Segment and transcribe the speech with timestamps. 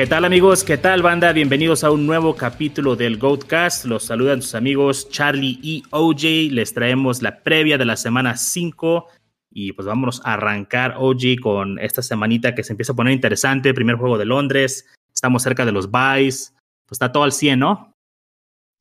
[0.00, 0.64] ¿Qué tal amigos?
[0.64, 1.30] ¿Qué tal banda?
[1.34, 3.84] Bienvenidos a un nuevo capítulo del Goatcast.
[3.84, 6.50] Los saludan sus amigos Charlie y OJ.
[6.52, 9.08] Les traemos la previa de la semana 5
[9.50, 13.74] y pues vámonos a arrancar OJ con esta semanita que se empieza a poner interesante.
[13.74, 14.86] Primer juego de Londres.
[15.12, 16.54] Estamos cerca de los buys.
[16.86, 17.92] Pues está todo al 100, ¿no?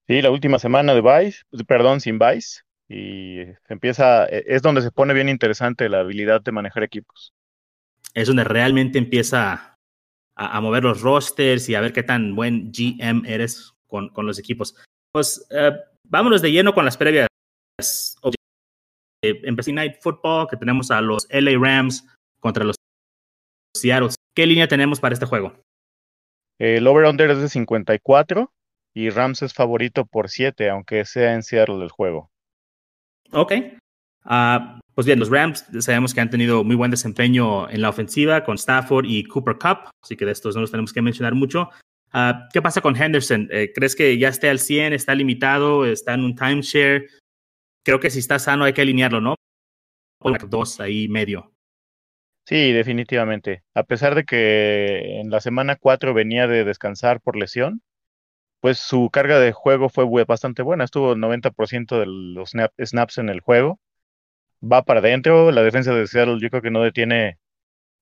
[0.08, 2.64] Sí, la última semana de buys, perdón, sin buys.
[2.88, 7.34] Y se empieza, es donde se pone bien interesante la habilidad de manejar equipos.
[8.14, 9.76] Es donde realmente empieza
[10.40, 14.40] a, mover los rosters y a ver qué tan buen GM eres con, con los
[14.40, 14.76] equipos.
[15.12, 15.76] Pues uh,
[16.08, 17.28] vámonos de lleno con las previas.
[19.22, 22.08] En Night Football, que tenemos a los LA Rams
[22.40, 22.78] contra los
[23.76, 24.10] Seattle.
[24.34, 25.54] ¿Qué línea tenemos para este juego?
[26.58, 28.52] El over-under es de 54
[28.96, 32.30] y Rams es favorito por 7, aunque sea en Seattle el juego.
[33.32, 33.54] Ok.
[34.26, 38.44] Uh, pues bien, los Rams sabemos que han tenido muy buen desempeño en la ofensiva
[38.44, 41.70] con Stafford y Cooper Cup, así que de estos no los tenemos que mencionar mucho.
[42.14, 43.48] Uh, ¿Qué pasa con Henderson?
[43.52, 47.08] Eh, ¿Crees que ya esté al 100, está limitado, está en un timeshare?
[47.86, 49.36] Creo que si está sano hay que alinearlo, ¿no?
[50.50, 51.54] Dos ahí medio.
[52.46, 53.64] Sí, definitivamente.
[53.76, 57.82] A pesar de que en la semana 4 venía de descansar por lesión,
[58.60, 60.84] pues su carga de juego fue bastante buena.
[60.84, 62.52] Estuvo 90% de los
[62.84, 63.80] snaps en el juego
[64.62, 65.52] va para adentro.
[65.52, 67.40] La defensa de Seattle yo creo que no detiene,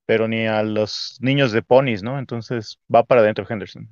[0.06, 2.20] pero ni a los niños de ponis, ¿no?
[2.20, 3.90] Entonces va para adentro Henderson.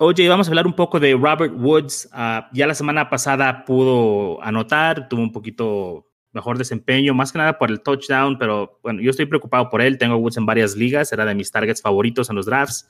[0.00, 2.08] Oye, vamos a hablar un poco de Robert Woods.
[2.12, 7.58] Ah, ya la semana pasada pudo anotar, tuvo un poquito mejor desempeño, más que nada
[7.58, 9.98] por el touchdown, pero bueno, yo estoy preocupado por él.
[9.98, 12.88] Tengo Woods en varias ligas, era de mis targets favoritos en los drafts.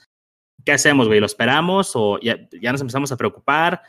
[0.64, 1.20] ¿Qué hacemos, güey?
[1.20, 3.80] ¿Lo esperamos o ya, ya nos empezamos a preocupar?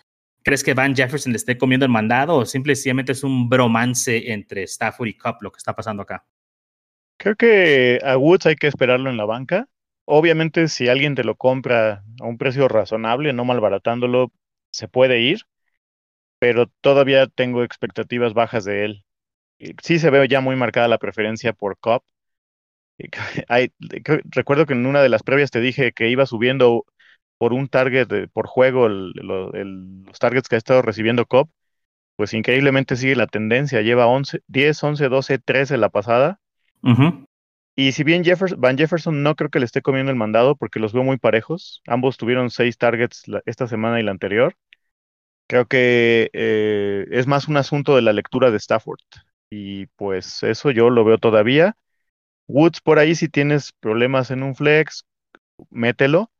[0.43, 4.63] ¿Crees que Van Jefferson le esté comiendo el mandado o simplemente es un bromance entre
[4.63, 6.25] Stafford y Cup lo que está pasando acá?
[7.17, 9.67] Creo que a Woods hay que esperarlo en la banca.
[10.05, 14.31] Obviamente, si alguien te lo compra a un precio razonable, no malbaratándolo,
[14.71, 15.41] se puede ir,
[16.39, 19.05] pero todavía tengo expectativas bajas de él.
[19.83, 22.03] Sí se ve ya muy marcada la preferencia por Cup.
[24.25, 26.85] recuerdo que en una de las previas te dije que iba subiendo
[27.39, 31.49] por un target por juego, los targets que ha estado recibiendo Cobb,
[32.17, 33.81] pues increíblemente sigue la tendencia.
[33.81, 36.39] Lleva 11, 10, 11, 12, 13 la pasada.
[37.75, 40.79] Y si bien Jefferson, Van Jefferson no creo que le esté comiendo el mandado porque
[40.79, 41.81] los veo muy parejos.
[41.87, 44.55] Ambos tuvieron seis targets esta semana y la anterior.
[45.47, 48.99] Creo que eh, es más un asunto de la lectura de Stafford.
[49.49, 51.75] Y pues eso yo lo veo todavía.
[52.47, 55.05] Woods por ahí, si tienes problemas en un flex,
[55.69, 56.31] mételo.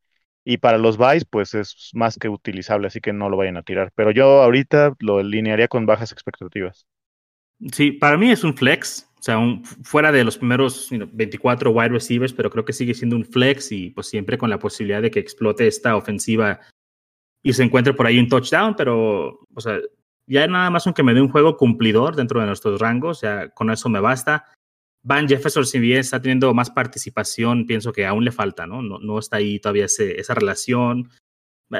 [0.44, 3.62] Y para los buys, pues es más que utilizable, así que no lo vayan a
[3.62, 3.92] tirar.
[3.94, 6.86] Pero yo ahorita lo alinearía con bajas expectativas.
[7.72, 11.90] Sí, para mí es un flex, o sea, un, fuera de los primeros 24 wide
[11.90, 15.10] receivers, pero creo que sigue siendo un flex y pues siempre con la posibilidad de
[15.10, 16.60] que explote esta ofensiva
[17.42, 19.78] y se encuentre por ahí un touchdown, pero, o sea,
[20.26, 23.70] ya nada más aunque me dé un juego cumplidor dentro de nuestros rangos, ya con
[23.70, 24.44] eso me basta.
[25.02, 28.82] Van Jefferson, si bien está teniendo más participación, pienso que aún le falta, ¿no?
[28.82, 31.10] No, no está ahí todavía esa relación.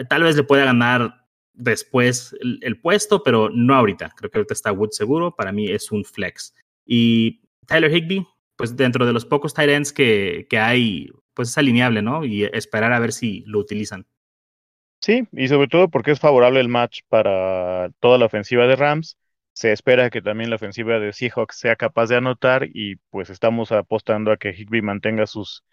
[0.09, 4.13] Tal vez le pueda ganar después el, puesto, pero no ahorita.
[4.17, 5.35] Creo que ahorita está Wood seguro.
[5.35, 6.55] Para mí es un flex.
[6.87, 8.27] Y Tyler Higby,
[8.57, 12.25] pues dentro de los pocos tight ends que, que hay, pues es alineable, ¿no?
[12.25, 14.07] Y esperar a ver si lo utilizan.
[15.03, 19.17] Sí, y sobre todo porque es favorable el match para toda la ofensiva de Rams
[19.53, 23.73] se espera que también la ofensiva de Seahawks sea capaz de anotar y pues estamos
[23.73, 25.65] apostando a que Higby mantenga sus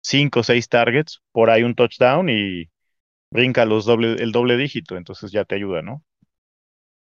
[0.00, 2.70] cinco o seis targets, por ahí un touchdown y
[3.30, 6.02] brinca los doble, el doble dígito, entonces ya te ayuda, ¿no?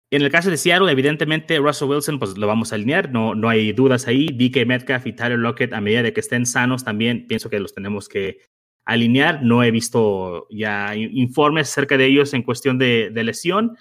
[0.09, 3.49] En el caso de Seattle, evidentemente Russell Wilson, pues lo vamos a alinear, no, no
[3.49, 4.27] hay dudas ahí.
[4.27, 7.73] DK Metcalf y Tyler Lockett, a medida de que estén sanos, también pienso que los
[7.73, 8.39] tenemos que
[8.85, 9.43] alinear.
[9.43, 13.77] No he visto ya informes acerca de ellos en cuestión de, lesión.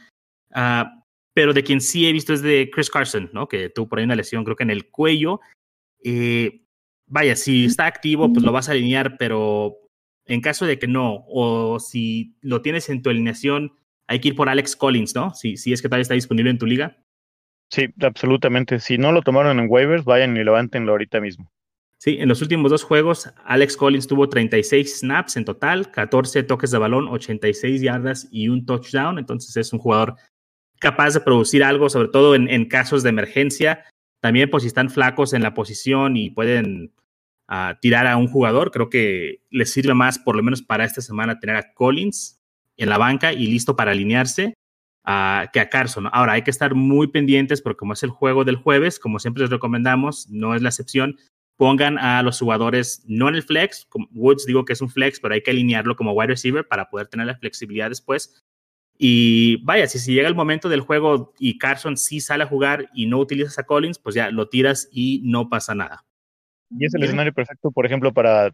[0.50, 0.95] Uh,
[1.36, 3.46] pero de quien sí he visto es de Chris Carson, ¿no?
[3.46, 5.42] Que tuvo por ahí una lesión, creo que en el cuello.
[6.02, 6.62] Eh,
[7.06, 9.76] vaya, si está activo, pues lo vas a alinear, pero
[10.24, 13.74] en caso de que no, o si lo tienes en tu alineación,
[14.06, 15.34] hay que ir por Alex Collins, ¿no?
[15.34, 16.96] Si, si es que todavía está disponible en tu liga.
[17.70, 18.80] Sí, absolutamente.
[18.80, 21.52] Si no lo tomaron en waivers, vayan y levántenlo ahorita mismo.
[21.98, 26.70] Sí, en los últimos dos juegos, Alex Collins tuvo 36 snaps en total, 14 toques
[26.70, 29.18] de balón, 86 yardas y un touchdown.
[29.18, 30.16] Entonces es un jugador
[30.78, 33.84] capaz de producir algo, sobre todo en, casos de emergencia.
[34.20, 36.92] También, pues, si están flacos en la posición y pueden
[37.48, 41.00] ah, tirar a un jugador, creo que les sirve más, por lo menos para esta
[41.00, 42.40] semana, tener a Collins
[42.76, 44.54] en la banca y listo para alinearse
[45.06, 46.08] uh, que a Carson.
[46.12, 49.42] Ahora, hay que estar muy pendientes porque como es el juego del jueves, como siempre
[49.42, 51.16] les recomendamos, no es la excepción,
[51.56, 55.34] pongan a los jugadores no en el flex, Woods digo que es un flex, pero
[55.34, 58.44] hay que alinearlo como wide receiver para poder tener la flexibilidad después.
[58.98, 62.88] Y vaya, si, si llega el momento del juego y Carson sí sale a jugar
[62.94, 66.04] y no utilizas a Collins, pues ya lo tiras y no pasa nada.
[66.70, 68.52] Y es el escenario perfecto, por ejemplo, para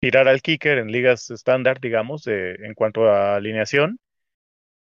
[0.00, 3.98] tirar al kicker en ligas estándar, digamos, en cuanto a alineación.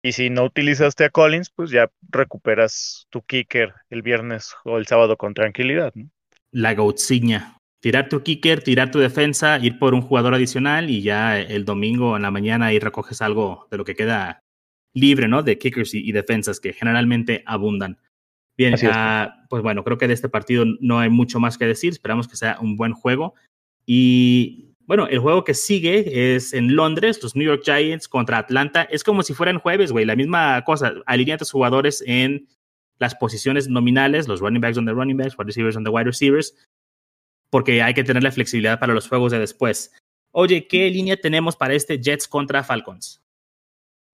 [0.02, 4.86] Y si no utilizaste a Collins, pues ya recuperas tu kicker el viernes o el
[4.86, 5.92] sábado con tranquilidad.
[5.94, 6.08] ¿no?
[6.52, 7.58] La goatsigna.
[7.80, 12.16] Tirar tu kicker, tirar tu defensa, ir por un jugador adicional y ya el domingo
[12.16, 14.42] en la mañana ahí recoges algo de lo que queda
[14.96, 15.42] libre, ¿no?
[15.42, 17.98] De kickers y, defensas que generalmente abundan.
[18.56, 21.92] Bien, ah, pues bueno, creo que de este partido no hay mucho más que decir.
[21.92, 23.34] Esperamos que sea un buen juego.
[23.84, 28.82] Y bueno, el juego que sigue es en Londres, los New York Giants contra Atlanta.
[28.84, 30.06] Es como si fueran jueves, güey.
[30.06, 30.94] La misma cosa.
[31.04, 32.48] Alinea a tus jugadores en
[32.98, 36.06] las posiciones nominales, los running backs on the running backs, wide receivers on the wide
[36.06, 36.54] receivers,
[37.50, 39.92] porque hay que tener la flexibilidad para los juegos de después.
[40.32, 43.22] Oye, ¿qué línea tenemos para este Jets contra Falcons?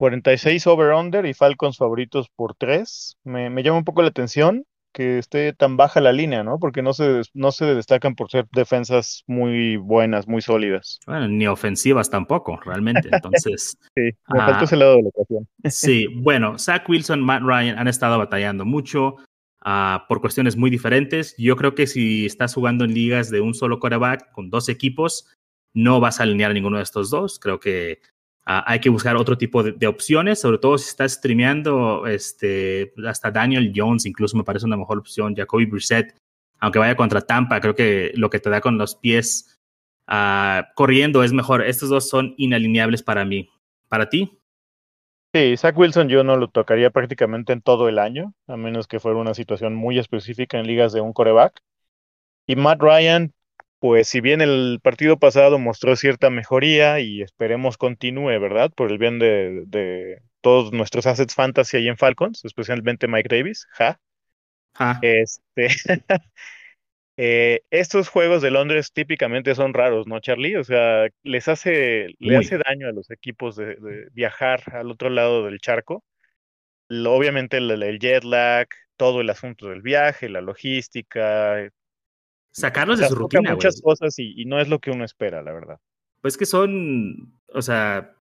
[0.03, 3.19] 46 over-under y Falcons favoritos por 3.
[3.23, 6.59] Me, me, llama un poco la atención que esté tan baja la línea, ¿no?
[6.59, 10.99] Porque no se, no se destacan por ser defensas muy buenas, muy sólidas.
[11.07, 13.11] Bueno, ni ofensivas tampoco, realmente.
[13.13, 13.79] Entonces.
[13.95, 15.49] sí, me falta ah, ese lado de la ecuación.
[15.67, 19.19] sí, bueno, Zach Wilson, Matt Ryan han estado batallando mucho
[19.65, 21.33] uh, por cuestiones muy diferentes.
[21.39, 25.33] Yo creo que si estás jugando en ligas de un solo quarterback con dos equipos,
[25.75, 27.39] no vas a alinear a ninguno de estos dos.
[27.39, 28.01] Creo que
[28.55, 33.31] Ah, hay que buscar otro tipo de, opciones, sobre todo si estás streameando, este, hasta
[33.31, 36.15] Daniel Jones incluso me parece una mejor opción, Jacoby Brissett,
[36.61, 39.59] aunque vaya contra Tampa, creo que lo que te da con los pies
[40.11, 41.63] uh, corriendo es mejor.
[41.63, 43.49] Estos dos son inalineables para mí.
[43.89, 44.39] ¿Para ti?
[45.35, 49.01] Sí, Zach Wilson yo no lo tocaría prácticamente en todo el año, a menos que
[49.01, 51.59] fuera una situación muy específica en ligas de un coreback.
[52.47, 53.33] Y Matt Ryan,
[53.83, 58.71] pues si bien el partido pasado mostró cierta mejoría y esperemos continúe, ¿verdad?
[58.71, 63.99] Por el bien de, todos nuestros assets fantasy ahí en Falcons, especialmente Mike Davis, ja.
[65.03, 65.67] Este,
[67.17, 70.55] eh, estos juegos de Londres típicamente son raros, ¿no, Charlie?
[70.59, 73.77] O sea, les hace, le hace daño a los equipos de,
[74.13, 76.05] viajar al otro lado del charco.
[76.89, 81.69] obviamente el jet lag, todo el asunto del viaje, la logística,
[82.53, 83.55] sacarlos de su rutina.
[83.55, 85.81] Muchas cosas y, no es lo que uno espera, la verdad.
[86.21, 88.17] Pues que son, o sea,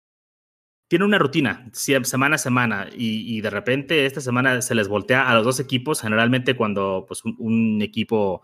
[0.87, 5.35] tiene una rutina, semana a semana, y, de repente esta semana se les voltea a
[5.35, 8.41] los dos equipos, generalmente cuando pues, un, equipo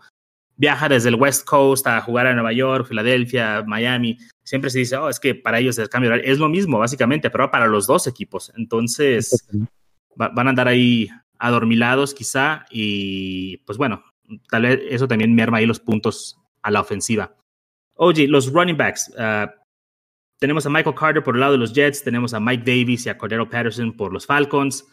[0.56, 4.96] viaja desde el West Coast a jugar a Nueva York, Filadelfia, Miami, siempre se dice,
[4.96, 8.06] oh, es que para ellos el cambio es lo mismo, básicamente, pero para los dos
[8.06, 8.52] equipos.
[8.56, 9.46] Entonces,
[10.16, 11.08] van a andar ahí
[11.38, 14.02] adormilados quizá, y pues bueno,
[14.50, 17.34] tal vez eso también merma ahí los puntos a la ofensiva.
[17.94, 19.12] Oye, los running backs.
[19.18, 19.52] Ah,
[20.38, 23.08] tenemos a Michael Carter por el lado de los Jets, tenemos a Mike Davis y
[23.08, 24.86] a Cordero Patterson por los Falcons.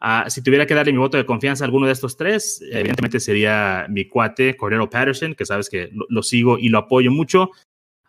[0.00, 3.20] Ah, si tuviera que darle mi voto de confianza a alguno de estos tres, evidentemente
[3.20, 7.50] sería mi cuate Cordero Patterson, que sabes que lo, sigo y lo apoyo mucho.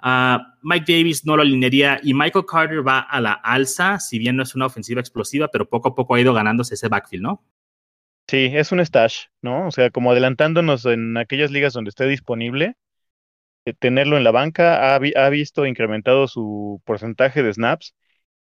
[0.03, 4.36] Uh, Mike Davis no lo alinearía y Michael Carter va a la alza, si bien
[4.36, 7.43] no es una ofensiva explosiva, pero poco a poco ha ido ganándose ese backfield, ¿no?
[8.27, 9.68] Sí, es un stash, ¿no?
[9.68, 12.75] O sea, como adelantándonos en aquellas ligas donde esté disponible,
[13.65, 17.96] eh, tenerlo en la banca, ha, visto incrementado su porcentaje de snaps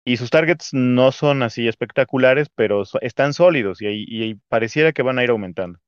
[0.03, 5.19] y sus targets no son así espectaculares, pero están sólidos y, y, pareciera que van
[5.19, 5.79] a ir aumentando.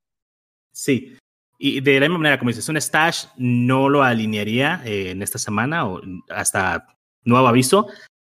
[0.72, 1.18] Sí,
[1.58, 5.38] y de la misma manera, como dices, un stash no lo alinearía eh, en esta
[5.38, 6.88] semana o hasta
[7.24, 7.88] nuevo aviso,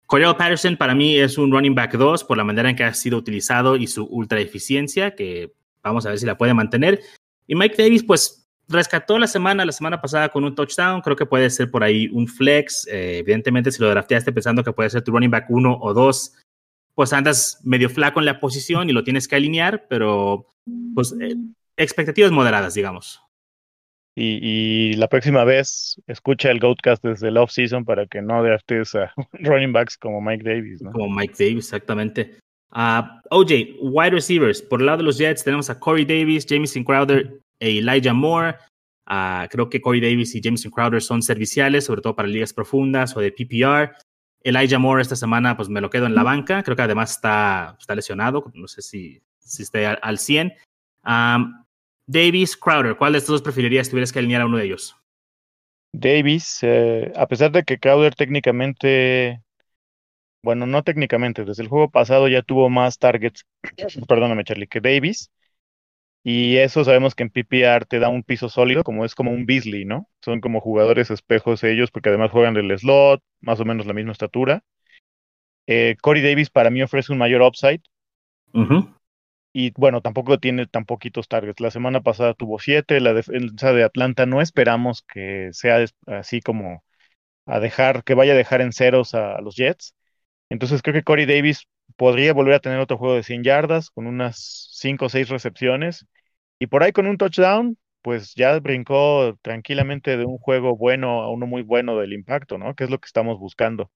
[0.08, 2.94] Cordell Patterson para mí es un running back 2 por la manera en que ha
[2.94, 7.02] sido utilizado y su ultra eficiencia, que vamos a ver si la puede mantener.
[7.46, 11.26] Y Mike Davis, pues rescató la semana, la semana pasada con un touchdown, creo que
[11.26, 12.88] puede ser por ahí un flex.
[12.88, 16.34] Eh, evidentemente, si lo drafteaste pensando que puede ser tu running back 1 o 2,
[16.96, 20.48] pues andas medio flaco en la posición y lo tienes que alinear, pero
[20.96, 21.36] pues eh,
[21.76, 23.22] expectativas moderadas, digamos.
[24.20, 29.14] Y, la próxima vez escucha el Goatcast desde el off-season para que no draftes a
[29.34, 30.82] running backs como Mike Davis.
[30.82, 30.92] ¿no?
[30.92, 32.40] Como Mike Davis, exactamente.
[32.72, 34.60] Uh, OJ, wide receivers.
[34.60, 38.56] Por el lado de los Jets tenemos a Corey Davis, Jameson Crowder e Elijah Moore.
[39.08, 43.16] Uh, creo que Corey Davis y Jameson Crowder son serviciales, sobre todo para ligas profundas
[43.16, 43.96] o de PPR.
[44.44, 46.64] Elijah Moore esta semana pues me lo quedo en la banca.
[46.64, 48.52] Creo que además está, está lesionado.
[48.56, 50.54] No sé si, si esté al, 100.
[51.06, 51.67] Um,
[52.08, 54.96] Davis, Crowder, ¿cuál de estos dos preferirías si tuvieras que alinear a uno de ellos?
[55.92, 59.42] Davis, eh, a pesar de que Crowder técnicamente,
[60.42, 63.46] bueno, no técnicamente, desde el juego pasado ya tuvo más targets,
[64.08, 65.32] perdóname Charlie, que Davis.
[66.24, 69.46] Y eso sabemos que en PPR te da un piso sólido, como es como un
[69.46, 70.10] Beasley, ¿no?
[70.22, 74.12] Son como jugadores espejos ellos, porque además juegan del slot, más o menos la misma
[74.12, 74.62] estatura.
[75.68, 77.82] Eh, Corey Davis para mí ofrece un mayor upside.
[79.60, 81.60] Y bueno, tampoco tiene tan poquitos targets.
[81.62, 86.84] La semana pasada tuvo siete, la defensa de Atlanta no esperamos que sea así como
[87.48, 89.96] a dejar, que vaya a dejar en ceros a, los Jets.
[90.52, 94.06] Entonces creo que Corey Davis podría volver a tener otro juego de 100 yardas con
[94.06, 96.06] unas 5 o 6 recepciones.
[96.60, 101.32] Y por ahí con un touchdown, pues ya brincó tranquilamente de un juego bueno a
[101.32, 102.76] uno muy bueno del impacto, ¿no?
[102.76, 103.90] Que es lo que estamos buscando.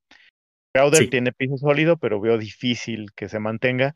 [0.73, 3.95] Crowder tiene piso sólido, pero veo difícil que se mantenga.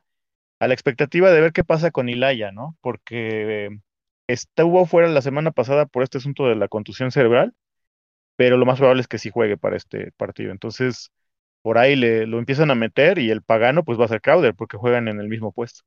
[0.60, 2.78] A la expectativa de ver qué pasa con Ilaya, ¿no?
[2.82, 3.80] Porque
[4.28, 7.54] estuvo fuera la semana pasada por este asunto de la contusión cerebral
[8.36, 10.52] pero lo más probable es que sí juegue para este partido.
[10.52, 11.12] Entonces,
[11.62, 14.78] por ahí lo empiezan a meter y el pagano pues va a ser Crowder porque
[14.78, 15.82] juegan en el mismo puesto.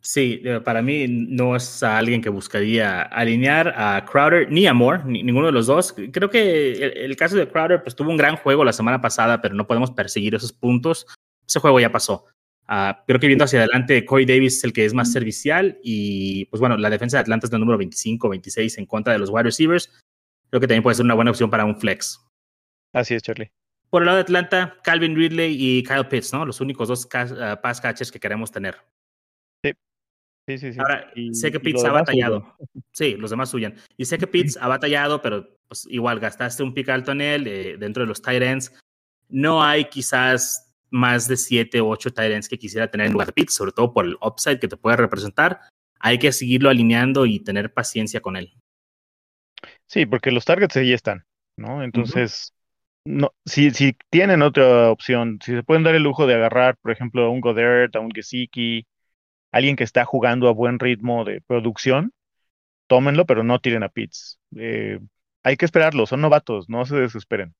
[0.00, 5.02] Sí, eh, para mí no es alguien que buscaría alinear a Crowder ni a Moore,
[5.04, 5.94] ni, ninguno de los dos.
[6.12, 9.54] Creo que el, caso de Crowder pues tuvo un gran juego la semana pasada, pero
[9.54, 11.06] no podemos perseguir esos puntos.
[11.46, 12.26] Ese juego ya pasó.
[12.68, 16.46] Uh, creo que viendo hacia adelante, Corey Davis es el que es más servicial y
[16.46, 19.30] pues bueno, la defensa de Atlanta es el número 25, 26 en contra de los
[19.30, 19.90] wide receivers
[20.50, 22.20] creo que también puede ser una buena opción para un flex.
[22.92, 23.50] Así es, Charlie.
[23.90, 26.44] Por el lado de Atlanta, Calvin Ridley y Kyle Pitts, ¿no?
[26.44, 28.76] Los únicos dos uh, pass catchers que queremos tener.
[29.62, 29.72] Sí.
[30.48, 30.78] Sí, sí, sí.
[30.78, 32.56] Ahora, sé que Pitts ha batallado.
[32.92, 33.74] Sí, los demás suyan.
[33.96, 37.46] Y sé que Pitts ha batallado, pero pues, igual gastaste un pick alto en él
[37.46, 38.72] eh, dentro de los tight ends.
[39.28, 43.28] No hay quizás más de siete o ocho tight ends que quisiera tener en lugar
[43.28, 45.60] de Pitts, sobre todo por el upside que te puede representar.
[45.98, 48.52] Hay que seguirlo alineando y tener paciencia con él.
[49.86, 51.24] Sí, porque los targets ahí están,
[51.56, 51.82] ¿no?
[51.82, 52.52] Entonces,
[53.04, 56.90] no, si, si tienen otra opción, si se pueden dar el lujo de agarrar, por
[56.90, 58.86] ejemplo, a un Godert, a un Gesicki,
[59.52, 62.12] alguien que está jugando a buen ritmo de producción,
[62.88, 64.38] tómenlo, pero no tiren a Pitts.
[64.56, 64.98] Eh,
[65.42, 67.54] hay que esperarlo, son novatos, no se desesperen.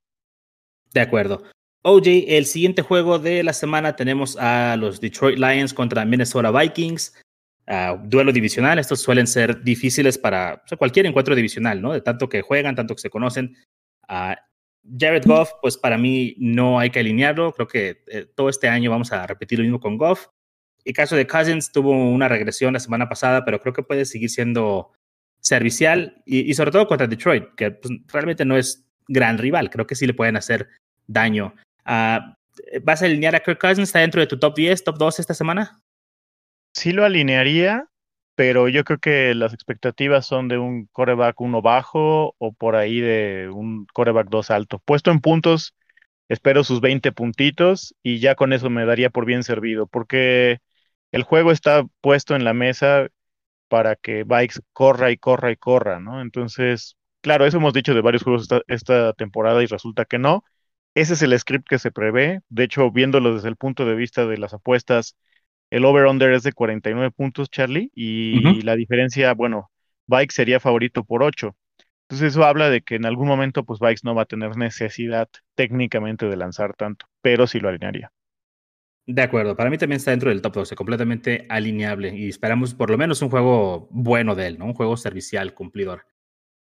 [0.92, 1.45] De acuerdo.
[1.88, 7.14] OJ, el siguiente juego de la semana tenemos a los Detroit Lions contra Minnesota Vikings.
[7.69, 8.81] Ah, duelo divisional.
[8.81, 11.93] Estos suelen ser difíciles para cualquier encuentro divisional, ¿no?
[11.93, 13.57] De tanto que juegan, tanto que se conocen.
[14.09, 14.35] Uh,
[14.99, 17.52] Jared Goff, pues para mí no hay que alinearlo.
[17.52, 20.26] Creo que eh, todo este año vamos a repetir lo mismo con Goff.
[20.85, 24.31] El caso de Cousins tuvo una regresión la semana pasada, pero creo que puede seguir
[24.31, 24.93] siendo
[25.38, 29.71] servicial y, sobre todo contra Detroit, que pues, realmente no es gran rival.
[29.71, 30.69] Creo que sí le pueden hacer
[31.07, 31.55] daño.
[31.87, 32.35] Uh,
[32.83, 33.88] ¿Vas a alinear a Kirk Cousins?
[33.88, 35.81] ¿Está dentro de tu top 10, top 2 esta semana?
[36.73, 37.87] sí lo alinearía,
[38.35, 43.00] pero yo creo que las expectativas son de un coreback uno bajo o por ahí
[43.00, 44.78] de un coreback 2 alto.
[44.85, 45.75] Puesto en puntos,
[46.28, 50.59] espero sus 20 puntitos y ya con eso me daría por bien servido, porque
[51.12, 53.09] el juego está puesto en la mesa
[53.69, 56.21] para que Bikes corra y corra y corra, ¿no?
[56.23, 60.45] Entonces, claro, eso hemos dicho de varios juegos esta temporada y resulta que no.
[60.96, 62.40] Ese es el script que se prevé.
[62.48, 65.14] De hecho, viéndolo desde el punto de vista de las apuestas,
[65.68, 69.70] el over-under es de 49 puntos, Charlie, y la diferencia, bueno,
[70.06, 71.54] Bike sería favorito por 8.
[72.04, 75.28] Entonces eso habla de que en algún momento, pues Bikes no va a tener necesidad
[75.54, 78.10] técnicamente de lanzar tanto, pero sí lo alinearía.
[79.06, 82.90] De acuerdo, para mí también está dentro del top 12, completamente alineable y esperamos por
[82.90, 84.64] lo menos un juego bueno de él, ¿no?
[84.64, 86.06] Un juego servicial, cumplidor.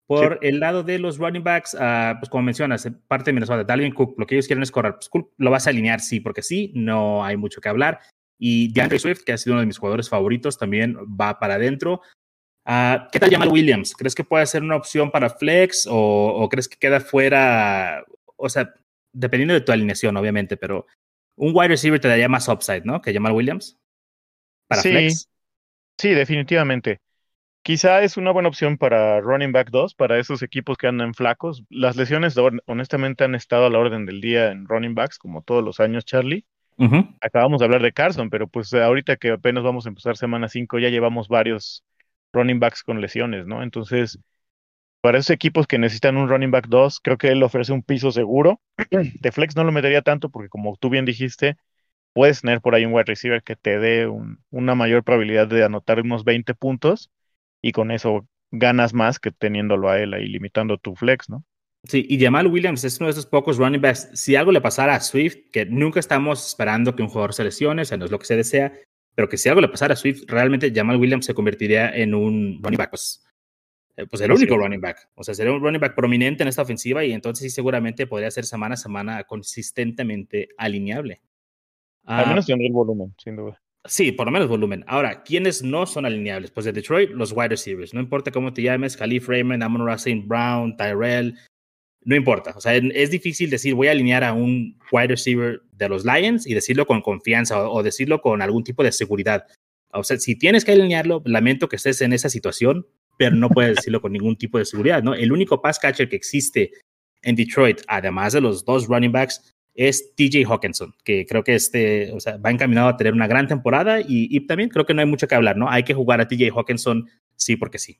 [0.06, 3.94] Por el lado de los running backs, uh, pues como mencionas, parte de Minnesota, Dalvin
[3.94, 4.96] Cook, lo que ellos quieren es correr.
[4.96, 8.00] Pues Cook lo vas a alinear, sí, porque sí, no hay mucho que hablar.
[8.38, 12.02] Y DeAndre Swift, que ha sido uno de mis jugadores favoritos, también va para adentro.
[12.66, 13.94] Uh, ¿Qué tal Jamal Williams?
[13.94, 18.06] ¿Crees que puede ser una opción para flex o, crees que queda fuera?
[18.36, 18.74] O sea,
[19.14, 20.86] dependiendo de tu alineación, obviamente, pero
[21.38, 23.02] un wide receiver te daría más upside, ¿no?
[23.02, 23.78] Que Jamal Williams.
[24.68, 25.30] Para sí, flex.
[25.98, 27.00] Sí, definitivamente.
[27.64, 31.64] Quizá es una buena opción para running back 2, para esos equipos que andan flacos.
[31.70, 35.64] Las lesiones, honestamente, han estado a la orden del día en running backs, como todos
[35.64, 36.46] los años, Charlie.
[37.22, 40.78] Acabamos de hablar de Carson, pero pues ahorita que apenas vamos a empezar semana 5,
[40.78, 41.86] ya llevamos varios
[42.34, 43.64] running backs con lesiones, ¿no?
[43.64, 44.20] Entonces,
[45.00, 48.12] para esos equipos que necesitan un running back 2, creo que él ofrece un piso
[48.12, 48.60] seguro.
[48.92, 51.56] De flex no lo metería tanto porque como tú bien dijiste,
[52.12, 54.12] puedes tener por ahí un wide receiver que te dé
[54.50, 57.10] una mayor probabilidad de anotar unos 20 puntos
[57.64, 61.44] y con eso ganas más que teniéndolo a él ahí limitando tu flex, ¿no?
[61.86, 64.10] Sí, y Jamal Williams es uno de esos pocos running backs.
[64.14, 67.82] Si algo le pasara a Swift, que nunca estamos esperando que un jugador se lesione,
[67.82, 68.74] o sea, no es lo que se desea,
[69.16, 72.60] pero que si algo le pasara a Swift, realmente Jamal Williams se convertiría en un
[72.62, 73.26] running back, pues,
[73.98, 75.10] eh, pues el único running back.
[75.16, 78.32] O sea, sería un running back prominente en esta ofensiva y entonces sí, seguramente podría
[78.32, 81.22] ser semana a semana consistentemente alineable.
[82.06, 83.62] Al menos ah, tendría el volumen, sin duda.
[83.86, 84.86] Sí, por lo menos volumen.
[84.88, 86.52] Ahora, ¿quiénes no son alineables?
[86.52, 87.94] Pues de Detroit, los wide receivers.
[87.94, 91.36] No importa cómo te llames, Khalif Raymond, Amon Racine Brown, Tyrell,
[92.06, 92.54] no importa.
[92.56, 96.48] O sea, es difícil decir voy a alinear a un wide receiver de los Lions
[96.48, 99.46] y decirlo con confianza o, decirlo con algún tipo de seguridad.
[99.92, 102.88] O sea, si tienes que alinearlo, lamento que estés en esa situación,
[103.18, 105.14] pero no puedes decirlo con ningún tipo de seguridad, ¿no?
[105.14, 106.72] El único pass catcher que existe
[107.22, 112.12] en Detroit, además de los dos running backs, es TJ Hawkinson, que creo que este,
[112.12, 115.08] o sea, va encaminado a tener una gran temporada y, también creo que no hay
[115.08, 115.70] mucho que hablar, ¿no?
[115.70, 118.00] Hay que jugar a TJ Hawkinson sí porque sí.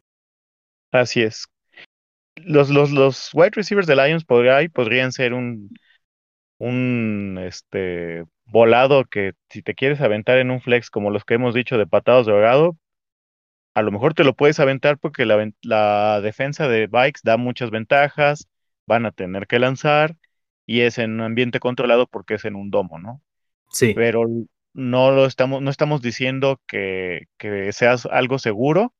[0.92, 1.48] Así es.
[2.36, 5.70] Los, los, los wide receivers de Lions podría, podrían ser un,
[6.58, 11.54] un este, volado que si te quieres aventar en un flex como los que hemos
[11.54, 12.78] dicho de patados de ahogado,
[13.76, 17.72] a lo mejor te lo puedes aventar porque la, la defensa de Bikes da muchas
[17.72, 18.48] ventajas,
[18.86, 20.16] van a tener que lanzar
[20.66, 23.22] y es en un ambiente controlado porque es en un domo, ¿no?
[23.70, 23.94] Sí.
[23.94, 24.26] Pero
[24.74, 28.94] no lo estamos, no estamos diciendo que, que seas algo seguro.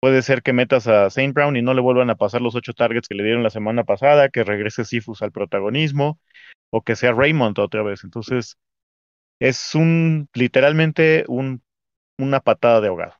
[0.00, 2.72] Puede ser que metas a Saint Brown y no le vuelvan a pasar los ocho
[2.72, 6.18] targets que le dieron la semana pasada, que regrese Sifus al protagonismo,
[6.70, 8.02] o que sea Raymond otra vez.
[8.04, 8.56] Entonces,
[9.40, 11.62] es un literalmente un,
[12.18, 13.14] una patada de ahogado.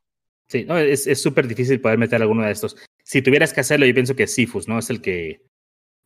[0.49, 2.77] Sí, no, es súper difícil poder meter alguno de estos.
[3.05, 4.79] Si tuvieras que hacerlo, yo pienso que Sifus, ¿no?
[4.79, 5.43] Es el que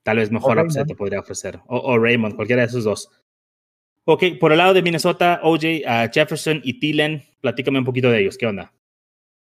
[0.04, 1.58] tal vez mejor upset te podría ofrecer.
[1.66, 3.10] O, Raymond, cualquiera de esos dos.
[4.04, 8.36] Ok, por el lado de Minnesota, OJ, Jefferson y Thielen, platícame un poquito de ellos.
[8.36, 8.72] ¿Qué onda?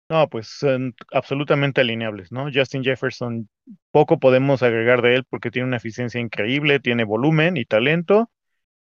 [0.08, 2.48] No, pues son absolutamente alineables, ¿no?
[2.54, 3.48] Justin Jefferson,
[3.90, 8.30] poco podemos agregar de él porque tiene una eficiencia increíble, tiene volumen y talento,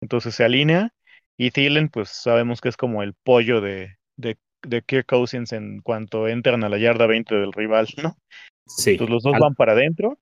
[0.02, 0.92] entonces se alinea.
[1.38, 5.80] Y Thielen, pues sabemos que es como el pollo de, de, de Kirk Cousins en
[5.80, 8.18] cuanto entran a la yarda 20 del rival, ¿no?
[8.66, 8.90] Sí.
[8.90, 10.18] Entonces los dos van para adentro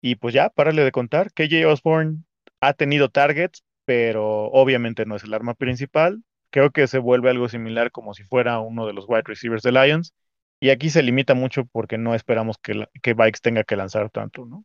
[0.00, 1.32] y pues ya, párale de contar.
[1.32, 2.24] KJ Osborne
[2.60, 6.22] ha tenido targets, pero obviamente no es el arma principal.
[6.50, 9.72] Creo que se vuelve algo similar como si fuera uno de los wide receivers de
[9.72, 10.14] Lions.
[10.60, 14.44] Y aquí se limita mucho porque no esperamos que, que Bikes tenga que lanzar tanto,
[14.44, 14.64] ¿no?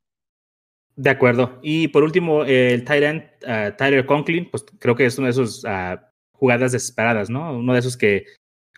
[0.95, 1.59] De acuerdo.
[1.61, 5.63] Y por último, el end, uh, Tyler Conklin, pues creo que es una de esas
[5.63, 5.99] uh,
[6.31, 7.57] jugadas desesperadas, ¿no?
[7.57, 8.25] Uno de esos que,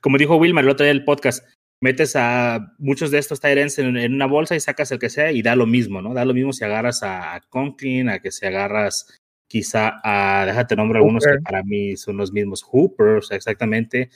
[0.01, 1.47] como dijo Wilmar el otro día del podcast,
[1.81, 5.31] metes a muchos de estos Tyrants en, en, una bolsa y sacas el que sea
[5.31, 6.13] y da lo mismo, ¿no?
[6.13, 10.99] Da lo mismo si agarras a, Conklin, a que si agarras quizá a, déjate nombre
[10.99, 14.09] algunos que para mí son los mismos, Hoopers, exactamente,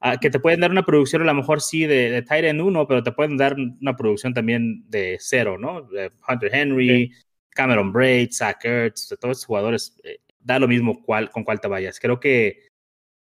[0.00, 2.86] a, que te pueden dar una producción a lo mejor sí de, de Tyrant 1,
[2.86, 5.82] pero te pueden dar una producción también de cero, ¿no?
[5.82, 7.12] De Hunter Henry,
[7.50, 11.68] Cameron Braid, Zach Ertz, todos estos jugadores, eh, da lo mismo cuál, con cuál te
[11.68, 11.98] vayas.
[11.98, 12.68] Creo que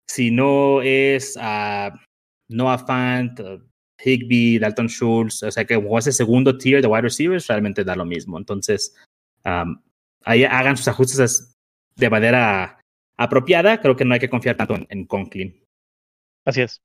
[0.07, 1.99] si no es a
[2.47, 3.39] Noah Fant,
[4.03, 7.95] Higby, Dalton Schultz, o sea que como ese segundo tier de wide receivers realmente da
[7.95, 8.37] lo mismo.
[8.37, 8.95] Entonces,
[10.23, 11.57] ahí hagan sus ajustes
[11.95, 12.79] de manera
[13.17, 13.81] apropiada.
[13.81, 15.63] Creo que no hay que confiar tanto en, Conklin.
[16.45, 16.81] Así es.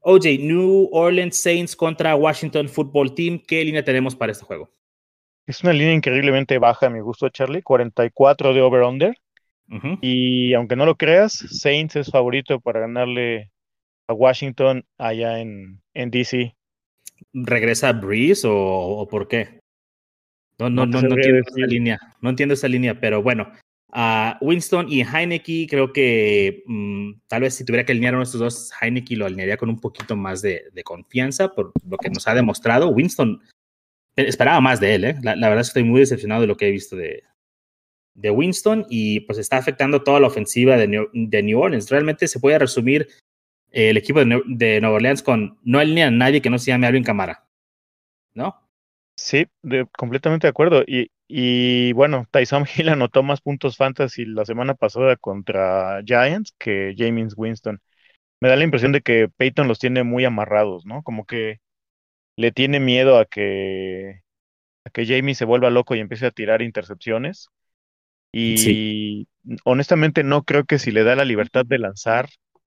[0.00, 3.42] OJ, New Orleans Saints contra Washington Football Team.
[3.46, 4.70] ¿Qué línea tenemos para este juego?
[5.46, 7.62] Es una línea increíblemente baja a mi gusto, Charlie.
[7.62, 9.16] 44 de over-under.
[10.00, 13.50] Y aunque no lo creas, Saints es favorito para ganarle
[14.08, 16.54] a Washington allá en, en DC.
[17.32, 19.60] ¿Regresa Breeze o, por qué?
[20.58, 21.98] No, no, no, no, entiendo esa línea.
[22.20, 23.52] No entiendo esa línea, pero bueno.
[24.40, 28.72] Winston y Heineke, creo que mm, tal vez si tuviera que alinear a estos dos,
[28.80, 32.34] Heineke lo alinearía con un poquito más de, de, confianza por lo que nos ha
[32.34, 32.90] demostrado.
[32.90, 33.40] Winston,
[34.16, 35.16] eh, esperaba más de él, ¿eh?
[35.22, 37.22] la, verdad es que estoy muy decepcionado de lo que he visto de,
[38.14, 41.88] de Winston y pues está afectando toda la ofensiva de New, de New Orleans.
[41.88, 43.08] Realmente se puede resumir
[43.70, 46.86] el equipo de, de, Nueva Orleans con no alinea a nadie que no se llame
[46.86, 47.44] Alvin Camara.
[48.34, 48.56] ¿No?
[49.16, 50.84] Sí, de, completamente de acuerdo.
[50.86, 56.94] Y, y bueno, Tyson Hill anotó más puntos fantasy la semana pasada contra Giants que
[56.96, 57.80] James Winston.
[58.40, 61.02] Me da la impresión de que Peyton los tiene muy amarrados, ¿no?
[61.02, 61.60] Como que
[62.36, 64.22] le tiene miedo a que,
[64.84, 67.50] a que Jamie se vuelva loco y empiece a tirar intercepciones.
[68.32, 69.28] Y
[69.64, 72.28] honestamente no creo que si le da la libertad de lanzar,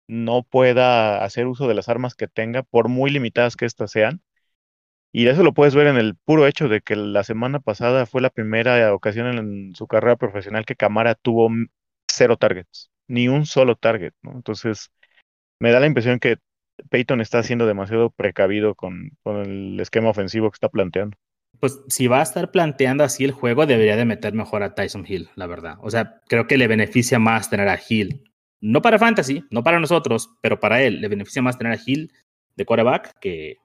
[0.07, 4.21] no pueda hacer uso de las armas que tenga, por muy limitadas que éstas sean.
[5.11, 8.21] Y eso lo puedes ver en el puro hecho de que la semana pasada fue
[8.21, 11.49] la primera ocasión en su carrera profesional que Camara tuvo
[12.07, 14.13] cero targets, ni un solo target.
[14.23, 14.91] Entonces,
[15.59, 16.37] me da la impresión que
[16.89, 21.15] Peyton está siendo demasiado precavido con, con el esquema ofensivo que está planteando.
[21.59, 25.05] Pues si va a estar planteando así el juego, debería de meter mejor a Tyson
[25.07, 25.77] Hill, la verdad.
[25.81, 28.32] O sea, creo que le beneficia más tener a Hill
[28.63, 32.13] no para Fantasy, no para nosotros, pero para él le beneficia más tener a Hill
[32.55, 33.57] de quarterback que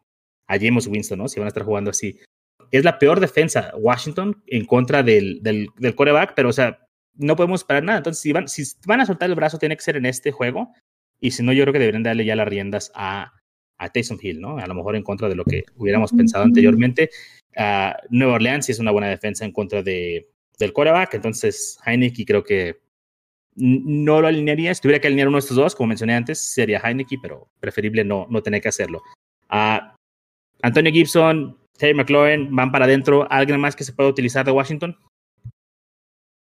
[0.49, 1.29] a James Winston, ¿no?
[1.29, 2.19] Si van a estar jugando así.
[2.73, 6.81] Es la peor defensa Washington en contra del, del, del quarterback, pero o sea,
[7.15, 7.99] no podemos esperar nada.
[7.99, 10.75] Entonces, si van, si van a soltar el brazo, tiene que ser en este juego.
[11.21, 13.33] Y si no, yo creo que deberían darle ya las riendas a,
[13.79, 14.59] a Taysom Hill, ¿no?
[14.59, 17.11] A lo mejor en contra de lo que hubiéramos pensado anteriormente.
[17.57, 22.25] Uh, Nueva Orleans sí es una buena defensa en contra de, del quarterback, entonces Heineke
[22.25, 22.88] creo que
[23.59, 24.75] no lo alinearía.
[24.75, 28.05] Si tuviera que alinear uno de estos dos, como mencioné antes, sería Heineke, pero preferible
[28.05, 29.03] no, no tener que hacerlo.
[29.51, 29.81] Uh,
[30.63, 33.27] Antonio Gibson, Terry McLaurin van para adentro.
[33.31, 34.97] ¿Alguien más que se pueda utilizar de Washington?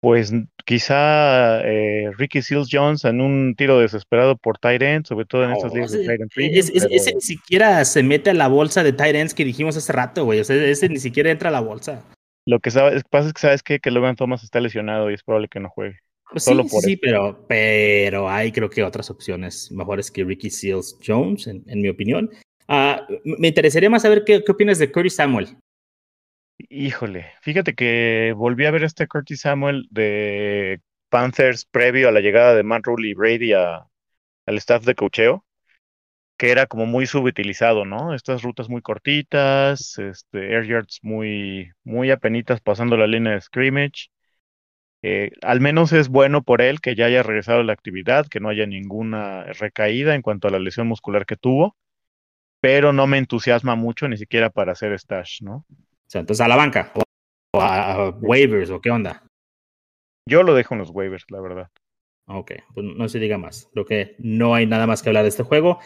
[0.01, 0.33] Pues
[0.65, 5.51] quizá eh, Ricky Seals Jones en un tiro desesperado por tight end, sobre todo en
[5.51, 9.15] estas ligas de tight end Ese ni siquiera se mete a la bolsa de tight
[9.15, 10.39] ends que dijimos hace rato, güey.
[10.39, 12.03] O sea, ese ni siquiera entra a la bolsa.
[12.47, 15.47] Lo que pasa es que sabes que, que Logan Thomas está lesionado y es probable
[15.47, 15.99] que no juegue.
[16.31, 21.47] Pues sí, sí, pero, pero hay creo que otras opciones mejores que Ricky Seals Jones,
[21.47, 22.29] en, mi opinión.
[22.69, 23.01] Uh,
[23.37, 25.57] me interesaría más saber qué, qué opinas de Curtis Samuel.
[26.69, 32.55] Híjole, fíjate que volví a ver este Curtis Samuel de Panthers previo a la llegada
[32.55, 33.87] de Matt Rule y Brady al
[34.57, 35.45] staff de cocheo,
[36.37, 38.13] que era como muy subutilizado, ¿no?
[38.13, 44.09] Estas rutas muy cortitas, este, air yards muy, muy apenitas pasando la línea de scrimmage.
[45.03, 48.39] Eh, al menos es bueno por él que ya haya regresado a la actividad, que
[48.39, 51.75] no haya ninguna recaída en cuanto a la lesión muscular que tuvo,
[52.61, 55.65] pero no me entusiasma mucho ni siquiera para hacer stash, ¿no?
[55.69, 56.91] O sea, entonces a la banca
[57.53, 59.23] o, a, waivers o qué onda.
[60.29, 61.67] Yo lo dejo en los waivers, la verdad.
[62.27, 63.69] Ok, pues no se diga más.
[63.73, 65.79] Creo que no hay nada más que hablar de este juego.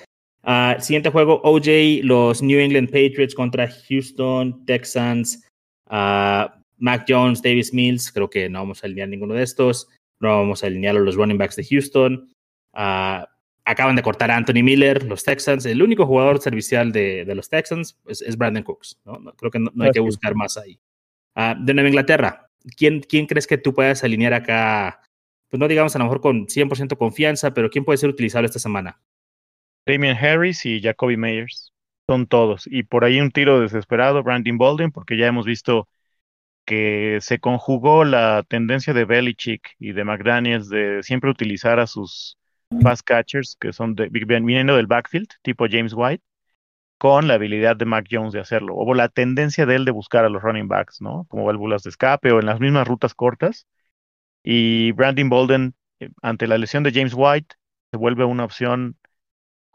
[0.43, 5.47] Uh, siguiente juego, OJ, los New England Patriots contra Houston Texans.
[5.89, 9.87] Uh, Mac Jones, Davis Mills, creo que no vamos a alinear ninguno de estos.
[10.19, 12.29] No vamos a alinear a los running backs de Houston.
[12.73, 13.25] Uh,
[13.65, 15.65] acaban de cortar a Anthony Miller, los Texans.
[15.65, 18.99] El único jugador servicial de, los Texans es, Brandon Cooks.
[19.05, 19.33] ¿no?
[19.35, 20.79] creo que no, hay que buscar más ahí.
[21.35, 25.01] Ah, de Nueva Inglaterra, ¿quién, ¿quién crees que tú puedas alinear acá?
[25.49, 28.59] Pues no digamos a lo mejor con 100% confianza, pero ¿quién puede ser utilizable esta
[28.59, 29.01] semana?
[29.85, 31.73] Damian Harris y Jacoby Meyers.
[32.07, 32.67] Son todos.
[32.67, 35.87] Y por ahí un tiro desesperado, Brandon Bolden, porque ya hemos visto
[36.65, 42.37] que se conjugó la tendencia de Belichick y de McDaniels de siempre utilizar a sus
[42.81, 46.23] pass catchers que son de, viniendo del backfield, tipo James White,
[46.97, 50.25] con la habilidad de Mac Jones de hacerlo, o la tendencia de él de buscar
[50.25, 51.25] a los running backs, ¿no?
[51.29, 53.67] Como válvulas de escape o en las mismas rutas cortas.
[54.43, 57.55] Y Brandon Bolden, eh, ante la lesión de James White,
[57.91, 58.97] se vuelve una opción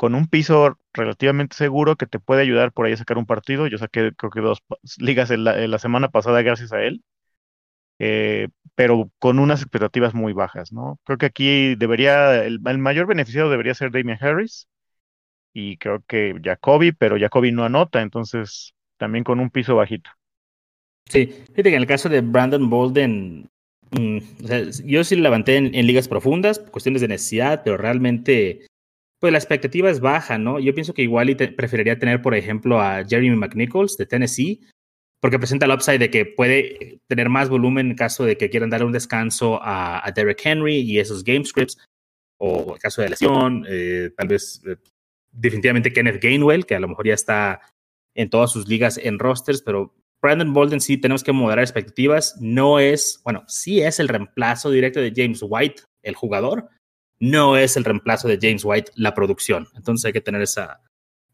[0.00, 3.66] con un piso relativamente seguro que te puede ayudar por ahí a sacar un partido.
[3.66, 4.62] Yo saqué creo que dos
[4.98, 7.04] ligas en la semana pasada gracias a él.
[7.98, 10.98] Eh, pero con unas expectativas muy bajas, ¿no?
[11.04, 14.68] Creo que aquí debería, el, mayor beneficiado debería ser Damian Harris
[15.52, 20.08] y creo que Jacoby, pero Jacoby no anota, entonces también con un piso bajito.
[21.10, 23.50] Sí, fíjate que en el caso de Brandon Bolden,
[23.90, 24.18] mm,
[24.86, 28.66] yo sí levanté en, ligas profundas, cuestiones de necesidad, pero realmente,
[29.20, 30.58] pues la expectativa es baja, ¿no?
[30.58, 34.60] Yo pienso que igual preferiría tener, por ejemplo, a Jeremy McNichols de Tennessee,
[35.20, 38.70] porque presenta el upside de que puede tener más volumen en caso de que quieran
[38.70, 41.78] dar un descanso a, Derek Henry y esos game scripts,
[42.38, 44.76] o en caso de lesión, eh, tal vez eh,
[45.30, 47.60] definitivamente Kenneth Gainwell, que a lo mejor ya está
[48.14, 52.36] en todas sus ligas en rosters, pero Brandon Bolden sí tenemos que moderar expectativas.
[52.40, 56.70] No es, bueno, sí es el reemplazo directo de James White, el jugador,
[57.20, 59.68] no es el reemplazo de James White, la producción.
[59.76, 60.80] Entonces hay que tener esa,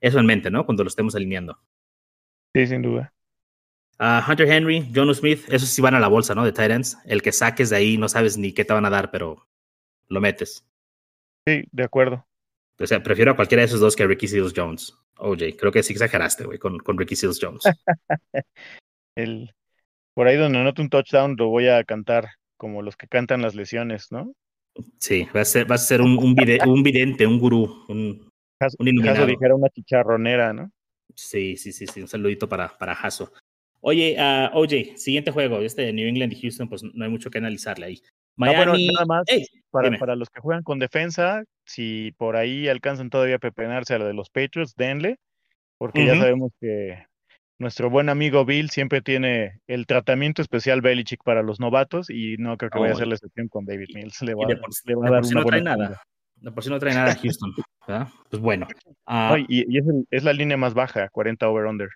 [0.00, 0.66] eso en mente, ¿no?
[0.66, 1.58] Cuando lo estemos alineando.
[2.54, 3.12] Sí, sin duda.
[3.98, 6.44] Hunter Henry, John Smith, esos sí van a la bolsa, ¿no?
[6.44, 6.98] De Titans.
[7.06, 9.46] El que saques de ahí no sabes ni qué te van a dar, pero
[10.08, 10.66] lo metes.
[11.46, 12.26] Sí, de acuerdo.
[12.78, 14.94] O sea, prefiero a cualquiera de esos dos que a Ricky Seals Jones.
[15.18, 17.62] OJ, creo que sí exageraste, güey, con, con Ricky Seals Jones.
[19.16, 19.54] El,
[20.12, 23.54] por ahí donde anote un touchdown lo voy a cantar como los que cantan las
[23.54, 24.34] lesiones, ¿no?
[24.98, 26.36] Sí, va a ser, va a ser un, un,
[26.66, 28.28] un vidente, un gurú, un,
[28.78, 29.26] un iluminado.
[29.26, 30.70] dijera una chicharronera, ¿no?
[31.14, 33.32] Sí, sí, sí, sí, un saludito para, para Jaso.
[33.80, 37.30] Oye, uh, oye, siguiente juego, este de New England y Houston, pues no hay mucho
[37.30, 38.02] que analizarle ahí.
[38.36, 39.24] Miami, nada más,
[39.70, 43.98] para, para, los que juegan con defensa, si por ahí alcanzan todavía a pepenarse a
[43.98, 45.18] la de los Patriots, denle,
[45.78, 47.06] porque ya sabemos que
[47.58, 52.56] nuestro buen amigo Bill siempre tiene el tratamiento especial Belichick para los novatos y no
[52.56, 54.22] creo que vaya a ser la excepción con David Mills.
[54.22, 56.02] Le va, a dar una buena nada.
[56.36, 57.54] De por si no trae nada a Houston.
[58.30, 58.66] Pues bueno.
[59.06, 61.88] Uh, y, es, es, la línea más baja, 40 over-under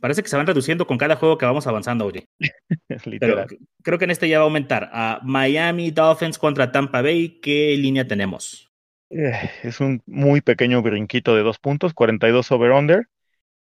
[0.00, 2.28] parece que se van reduciendo con cada juego que vamos avanzando, oye.
[3.20, 3.46] Pero
[3.82, 4.90] creo que en este ya va a aumentar.
[5.22, 8.70] Miami Dolphins contra Tampa Bay, ¿qué línea tenemos?
[9.10, 13.08] Eh, es un muy pequeño brinquito de dos puntos, 42 over-under,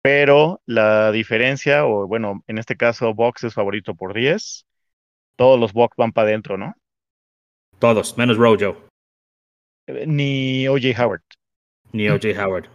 [0.06, 4.64] pero la diferencia, o bueno, en este caso Box es favorito por 10.
[5.34, 6.76] Todos los Box van para adentro, ¿no?
[7.80, 8.86] Todos, menos Rojo.
[10.06, 11.04] Ni O.J.
[11.04, 11.22] Howard.
[11.90, 12.40] Ni O.J.
[12.40, 12.68] Howard.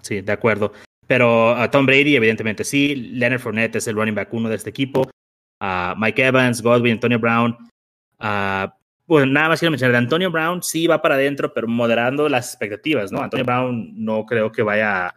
[0.00, 0.74] Sí, de acuerdo.
[1.08, 2.94] Pero a Tom Brady, evidentemente sí.
[2.94, 5.10] Leonard Fournette es el running back uno de este equipo.
[5.96, 7.58] Mike Evans, Godwin, Antonio Brown.
[9.08, 12.46] bueno, nada más quiero mencionar de Antonio Brown, sí va para adentro, pero moderando las
[12.50, 13.22] expectativas, ¿no?
[13.22, 15.12] Antonio Brown no creo que vaya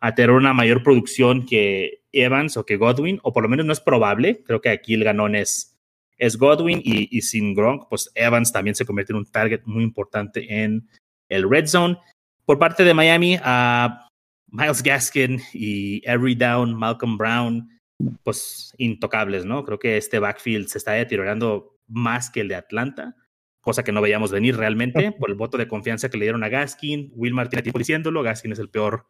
[0.00, 3.72] a tener una mayor producción que Evans o que Godwin, o por lo menos no
[3.72, 4.42] es probable.
[4.44, 5.78] Creo que aquí el ganón es,
[6.16, 10.62] es Godwin y, sin Gronk, pues Evans también se convierte en un target muy importante
[10.62, 10.88] en
[11.28, 11.98] el red zone.
[12.44, 14.08] Por parte de Miami, a
[14.50, 17.68] Miles Gaskin y Every Down, Malcolm Brown,
[18.24, 19.64] pues intocables, ¿no?
[19.64, 23.14] Creo que este backfield se está deteriorando más que el de Atlanta,
[23.60, 26.48] cosa que no veíamos venir realmente por el voto de confianza que le dieron a
[26.48, 27.12] Gaskin.
[27.14, 29.06] Will tiene tiempo diciéndolo, Gaskin es el peor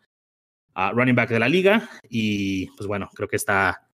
[0.75, 3.89] running back de la liga y pues bueno, creo que está,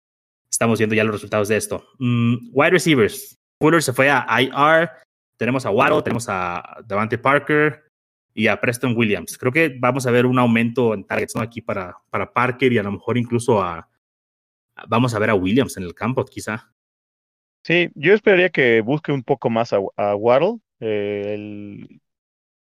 [0.51, 1.87] estamos viendo ya los resultados de esto.
[1.99, 4.91] Mm, wide receivers, Fuller se fue a IR,
[5.37, 7.85] tenemos a Waddle, tenemos a Devante Parker,
[8.35, 9.39] y a Preston Williams.
[9.39, 11.41] Creo que vamos a ver un aumento en targets ¿no?
[11.41, 13.89] aquí para, para Parker y a lo mejor incluso a,
[14.89, 16.73] vamos a ver a Williams en el campo, quizá.
[17.63, 20.59] Sí, yo esperaría que busque un poco más a, Waddle.
[20.81, 22.01] Eh,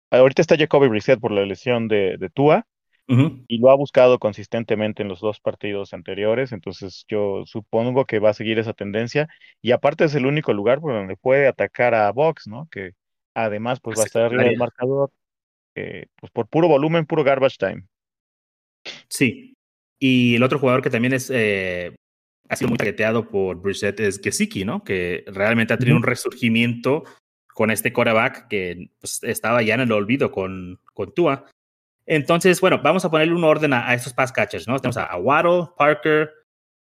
[0.10, 2.66] ahorita está Jacoby Brissett por la lesión de, de Tua
[3.48, 8.30] y lo ha buscado consistentemente en los dos partidos anteriores, entonces yo supongo que va
[8.30, 9.28] a seguir esa tendencia
[9.62, 12.68] y aparte es el único lugar por donde puede atacar a Box, ¿no?
[12.70, 12.92] Que
[13.34, 15.12] además pues va a estar arriba del marcador
[15.74, 17.84] pues por puro volumen, puro garbage time.
[19.08, 19.56] Sí.
[20.00, 21.96] Y el otro jugador que también es eh,
[22.48, 24.84] ha sido muy taqueteado por Brissett es Gesicki, ¿no?
[24.84, 27.04] Que realmente ha tenido un resurgimiento
[27.54, 31.46] con este quarterback que pues, estaba ya en el olvido con, con Tua.
[32.12, 34.80] Entonces, bueno, vamos a ponerle un orden a, estos pass catchers, ¿no?
[34.80, 36.32] Tenemos a, Waddle, Parker,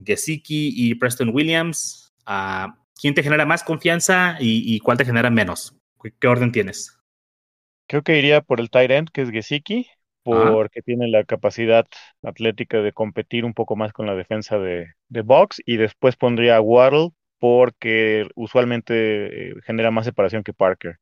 [0.04, 2.12] Gesicki y Preston Williams.
[2.26, 5.76] a ¿Quién te genera más confianza y, y cuál te genera menos?
[6.20, 6.98] ¿Qué orden tienes?
[7.88, 9.88] Creo que iría por el tight end, que es Gesicki,
[10.24, 11.86] porque tiene la capacidad
[12.24, 16.56] atlética de competir un poco más con la defensa de, de Box, y después pondría
[16.56, 20.98] a Waddle, porque usualmente eh, genera más separación que Parker.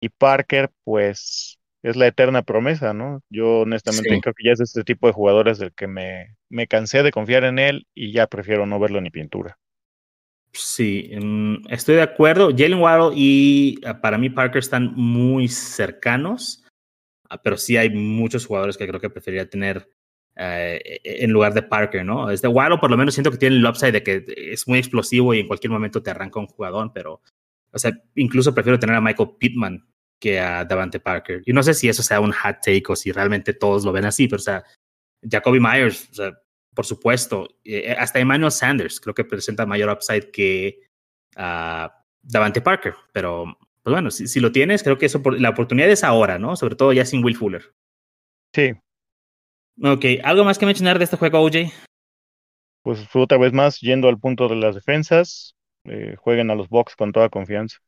[0.00, 3.22] Y Parker, pues, es la eterna promesa, ¿no?
[3.30, 7.02] Yo honestamente creo que ya es este tipo de jugadores del que me, me cansé
[7.02, 9.58] de confiar en él y ya prefiero no verlo ni pintura.
[10.52, 11.10] Sí,
[11.68, 12.50] estoy de acuerdo.
[12.50, 16.64] Jalen Waddle y ah, para mí Parker están muy cercanos,
[17.28, 19.88] ah, pero sí hay muchos jugadores que creo que preferiría tener
[20.36, 22.30] eh, e, en lugar de Parker, ¿no?
[22.30, 25.34] Este Waddle por lo menos siento que tiene el upside de que es muy explosivo
[25.34, 27.20] y en cualquier momento te arranca un jugador, pero,
[27.70, 29.86] o sea, incluso prefiero tener a Michael Pittman
[30.18, 31.42] que a Davante Parker.
[31.46, 34.04] Y no sé si eso sea un hot take o si realmente todos lo ven
[34.04, 34.64] así, pero o sea,
[35.22, 36.38] Jacoby Myers, o sea,
[36.74, 37.48] por supuesto.
[37.64, 40.80] Eh, hasta Emmanuel Sanders creo que presenta mayor upside que
[41.36, 41.88] uh,
[42.22, 42.94] Davante Parker.
[43.12, 46.56] Pero, pues bueno, si, lo tienes, creo que eso la oportunidad es ahora, ¿no?
[46.56, 47.74] Sobre todo ya sin Will Fuller.
[48.54, 48.72] Sí.
[49.82, 51.72] Ok, ¿algo más que mencionar de este juego, OJ?
[52.82, 56.96] Pues otra vez más, yendo al punto de las defensas, eh, jueguen a los Bucks
[56.96, 57.78] con toda confianza.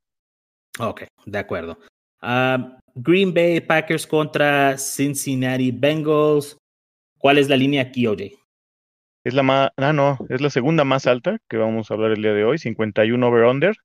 [0.79, 1.79] Ok, de acuerdo.
[2.21, 6.57] Ah, Green Bay Packers contra Cincinnati Bengals.
[7.19, 8.33] ¿Cuál es la línea aquí, OJ?
[9.25, 12.23] Es la más, ah, no, es la segunda más alta que vamos a hablar el
[12.23, 13.77] día de hoy, 51 over-under.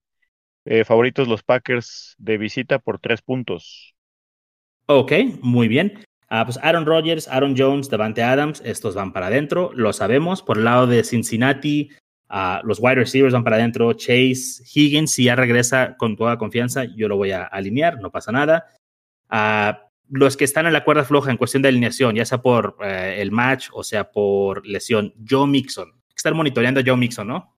[0.65, 3.93] Eh, favoritos los Packers de visita por tres puntos.
[4.87, 6.03] Ok, muy bien.
[6.27, 10.41] Ah, pues Aaron Rodgers, Aaron Jones, Devante Adams, estos van para adentro, lo sabemos.
[10.41, 11.91] Por el lado de Cincinnati,
[12.29, 13.93] ah, los wide receivers van para adentro.
[13.93, 18.31] Chase, Higgins, si ya regresa con toda confianza, yo lo voy a alinear, no pasa
[18.31, 18.65] nada.
[19.31, 19.75] Uh,
[20.09, 23.17] los que están en la cuerda floja en cuestión de alineación, ya sea por eh,
[23.19, 25.91] el match o sea por lesión, Joe Mixon.
[26.15, 27.55] Estar monitoreando a Joe Mixon, ¿no?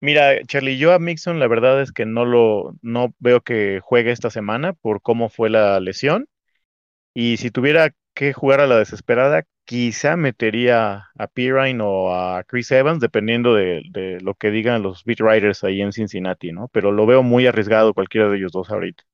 [0.00, 4.10] Mira, Charlie, yo a Mixon la verdad es que no lo no veo que juegue
[4.10, 6.28] esta semana por cómo fue la lesión.
[7.14, 12.70] Y si tuviera que jugar a la desesperada, quizá metería a Pirine o a Chris
[12.70, 16.68] Evans, dependiendo de, de, lo que digan los beat writers ahí en Cincinnati, ¿no?
[16.68, 19.04] Pero lo veo muy arriesgado cualquiera de ellos dos ahorita.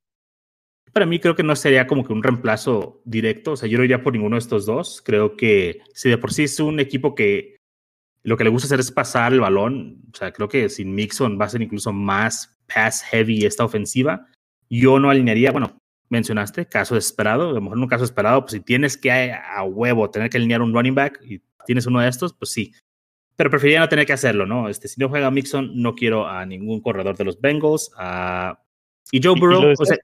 [0.91, 3.83] Para mí creo que no sería como que un reemplazo directo, o sea, yo no
[3.83, 5.01] iría por ninguno de estos dos.
[5.05, 7.57] Creo que si de por sí es un equipo que
[8.23, 11.39] lo que le gusta hacer es pasar el balón, o sea, creo que sin Mixon
[11.39, 14.27] va a ser incluso más pass heavy esta ofensiva.
[14.69, 15.77] Yo no alinearía, bueno,
[16.09, 19.63] mencionaste caso desesperado, a lo mejor en un caso esperado, pues si tienes que a,
[19.63, 22.73] huevo tener que alinear un running back y tienes uno de estos, pues sí.
[23.35, 24.67] Pero preferiría no tener que hacerlo, ¿no?
[24.67, 27.91] Este, si no juega Mixon, no quiero a ningún corredor de los Bengals.
[27.97, 28.59] A...
[29.11, 29.97] Y Joe Burrow, o sea,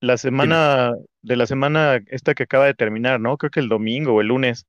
[0.00, 3.36] la semana de la semana esta que acaba de terminar, ¿no?
[3.36, 4.66] Creo que el domingo o el lunes,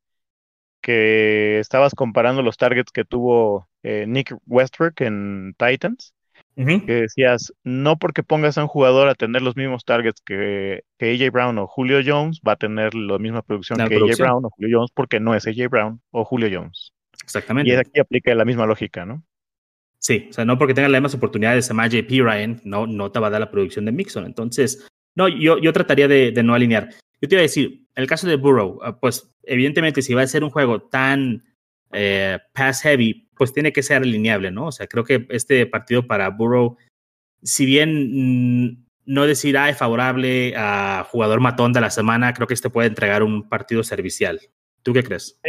[0.81, 6.13] que estabas comparando los targets que tuvo eh, Nick Westbrook en Titans.
[6.57, 11.11] Que decías, no porque pongas a un jugador a tener los mismos targets que, que
[11.11, 14.49] AJ Brown o Julio Jones, va a tener la misma producción que AJ Brown o
[14.49, 16.93] Julio Jones porque no es AJ Brown o Julio Jones.
[17.23, 17.69] Exactamente.
[17.69, 19.23] Y aquí aplica la misma lógica, ¿no?
[19.99, 23.19] Sí, o sea, no porque tenga las mismas oportunidades de JP Ryan, no, no te
[23.19, 24.25] va a dar la producción de Mixon.
[24.25, 26.89] Entonces, no, yo, yo trataría de, de no alinear.
[27.19, 30.21] Yo te iba a decir, en el caso de Burrow, ah, pues evidentemente si va
[30.21, 31.43] a ser un juego tan
[31.91, 34.67] eh, pass heavy, pues tiene que ser alineable, ¿no?
[34.67, 36.77] O sea, creo que este partido para Burrow,
[37.43, 42.47] si bien mm, no decir, ah, es favorable a jugador matón de la semana, creo
[42.47, 44.41] que este puede entregar un partido servicial.
[44.83, 45.39] ¿Tú qué crees?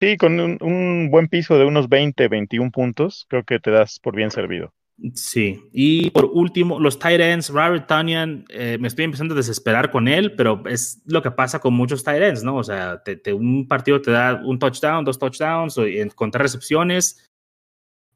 [0.00, 4.14] Sí, con un, buen piso de unos 20, 21 puntos, creo que te das por
[4.14, 4.72] bien servido.
[5.14, 9.90] Sí, y por último, los tight ends, Robert Tanyan, eh, me estoy empezando a desesperar
[9.90, 12.56] con él, pero es lo que pasa con muchos tight ends, ¿no?
[12.56, 13.02] O sea,
[13.34, 17.30] un partido te da un touchdown, dos touchdowns, o con tres recepciones,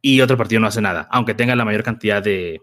[0.00, 2.62] y otro partido no hace nada, aunque tenga la mayor cantidad de,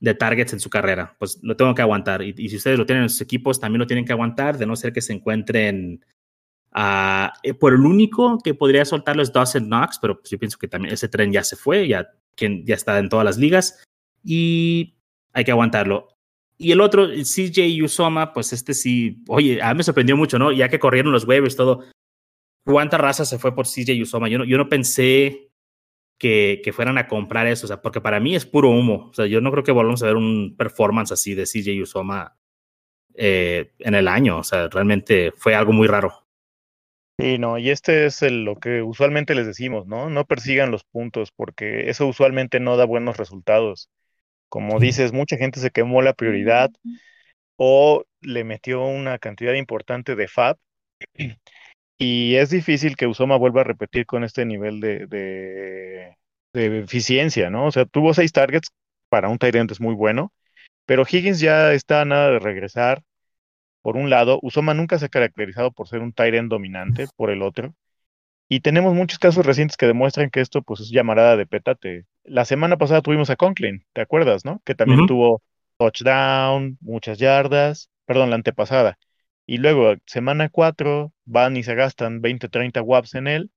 [0.00, 1.16] de targets en su carrera.
[1.18, 2.20] Pues lo tengo que aguantar.
[2.22, 4.66] Y, y, si ustedes lo tienen en sus equipos, también lo tienen que aguantar, de
[4.66, 6.04] no ser que se encuentren
[6.74, 10.68] uh, por el único que podría soltarlo es Dawson Knox, pero pues yo pienso que
[10.68, 13.82] también ese tren ya se fue, ya quien ya está en todas las ligas
[14.22, 14.96] y
[15.32, 16.08] hay que aguantarlo.
[16.58, 20.52] Y el otro, CJ Usoma, pues este sí, oye, a mí me sorprendió mucho, ¿no?
[20.52, 21.84] Ya que corrieron los waivers, todo.
[22.64, 24.28] ¿Cuánta raza se fue por CJ Usoma?
[24.28, 25.50] Yo no, yo no pensé
[26.18, 29.08] que, que, fueran a comprar eso, o sea, porque para mí es puro humo.
[29.10, 32.38] O sea, yo no creo que volvamos a ver un performance así de CJ Usoma
[33.14, 34.38] eh, en el año.
[34.38, 36.25] O sea, realmente fue algo muy raro.
[37.18, 40.10] Sí, no, y este es lo que usualmente les decimos, ¿no?
[40.10, 43.88] No persigan los puntos porque eso usualmente no da buenos resultados.
[44.50, 46.70] Como dices, mucha gente se quemó la prioridad
[47.56, 50.56] o le metió una cantidad importante de FAB
[51.98, 56.16] y es difícil que Usoma vuelva a repetir con este nivel de, de,
[56.54, 57.66] de eficiencia, ¿no?
[57.66, 58.70] O sea, tuvo seis targets
[59.08, 60.32] para un Tyrant es muy bueno,
[60.86, 63.02] pero Higgins ya está a nada de regresar
[63.86, 67.40] por un lado, Usoma nunca se ha caracterizado por ser un Tyrant dominante, por el
[67.40, 67.72] otro.
[68.48, 72.04] Y tenemos muchos casos recientes que demuestran que esto pues es llamarada de petate.
[72.24, 74.60] La semana pasada tuvimos a Conklin, ¿te acuerdas, no?
[74.64, 75.40] Que también tuvo
[75.78, 78.98] touchdown, muchas yardas, perdón, la antepasada.
[79.46, 83.50] Y luego, semana 4, van y se gastan 20, 30 WAPs en él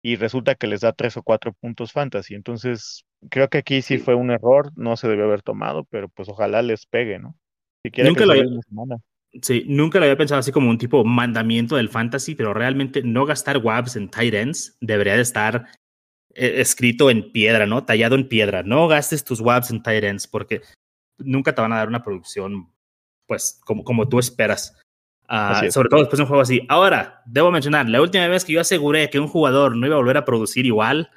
[0.00, 2.34] y resulta que les da 3 o 4 puntos fantasy.
[2.34, 6.30] Entonces, creo que aquí sí fue un error, no se debió haber tomado, pero pues
[6.30, 7.36] ojalá les pegue, ¿no?
[7.82, 8.96] Si quieren Nunca que lo semana.
[9.42, 13.26] Sí, nunca lo había pensado así como un tipo mandamiento del fantasy, pero realmente no
[13.26, 15.66] gastar WABs en tight ends debería de estar
[16.34, 17.84] eh, escrito en piedra, ¿no?
[17.84, 18.62] Tallado en piedra.
[18.62, 20.62] No gastes tus WABs en tight ends porque
[21.18, 22.70] nunca te van a dar una producción,
[23.26, 24.76] pues, como, como tú esperas.
[25.28, 26.64] Uh, sobre todo después de un juego así.
[26.68, 29.98] Ahora, debo mencionar, la última vez que yo aseguré que un jugador no iba a
[29.98, 31.10] volver a producir igual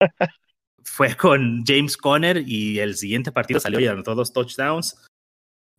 [0.84, 4.96] fue con James Conner y el siguiente partido salió y anotó dos touchdowns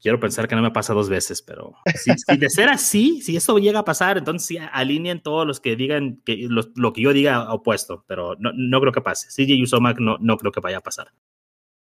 [0.01, 3.57] quiero pensar que no me pasa dos veces, pero si, de ser así, si eso
[3.57, 7.53] llega a pasar, entonces sí, alineen todos los que digan que lo, que yo diga
[7.53, 9.29] opuesto, pero no, no creo que pase.
[9.29, 11.13] CJ Usomac no, no creo que vaya a pasar.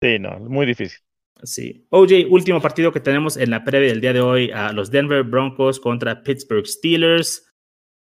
[0.01, 0.99] Sí, no, muy difícil.
[1.43, 1.85] Sí.
[1.89, 5.23] OJ, último partido que tenemos en la previa del día de hoy, a los Denver
[5.23, 7.47] Broncos contra Pittsburgh Steelers.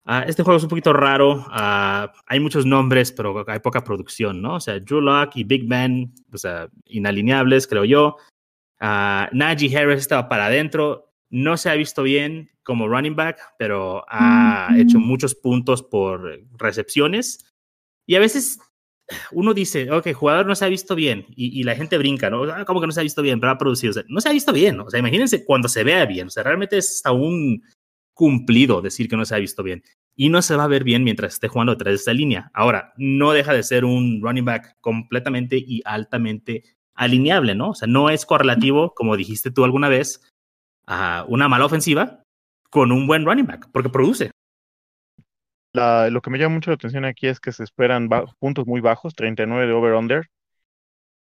[0.04, 1.44] Uh, este juego es un poquito raro.
[1.46, 4.54] Uh, hay muchos nombres, pero hay poca producción, ¿no?
[4.54, 8.16] O sea, Drew Locke y Big Ben, o sea, inalineables, creo yo.
[8.80, 11.12] Uh, Najee Harris estaba para adentro.
[11.30, 17.50] No se ha visto bien como running back, pero ha hecho muchos puntos por recepciones.
[18.06, 18.58] Y a veces
[19.32, 21.26] uno dice, ok, jugador no se ha visto bien.
[21.34, 22.44] Y, la gente brinca, ¿no?
[22.44, 23.40] Ah, ¿Cómo que no se ha visto bien?
[23.40, 24.02] Pero ha producido.
[24.08, 24.80] no se ha visto bien.
[24.80, 26.26] O sea, imagínense cuando se vea bien.
[26.26, 27.62] O sea, realmente es un
[28.12, 29.82] cumplido decir que no se ha visto bien.
[30.14, 32.50] Y no se va a ver bien mientras esté jugando detrás de esta línea.
[32.52, 36.64] Ahora, no deja de ser un running back completamente y altamente
[36.98, 37.70] alineable, ¿no?
[37.70, 40.20] O sea, no es correlativo, como dijiste tú alguna vez,
[40.86, 42.24] a una mala ofensiva
[42.70, 44.30] con un buen running back, porque produce.
[45.72, 48.08] lo que me llama mucho la atención aquí es que se esperan
[48.40, 50.26] puntos muy bajos, 39 de over-under,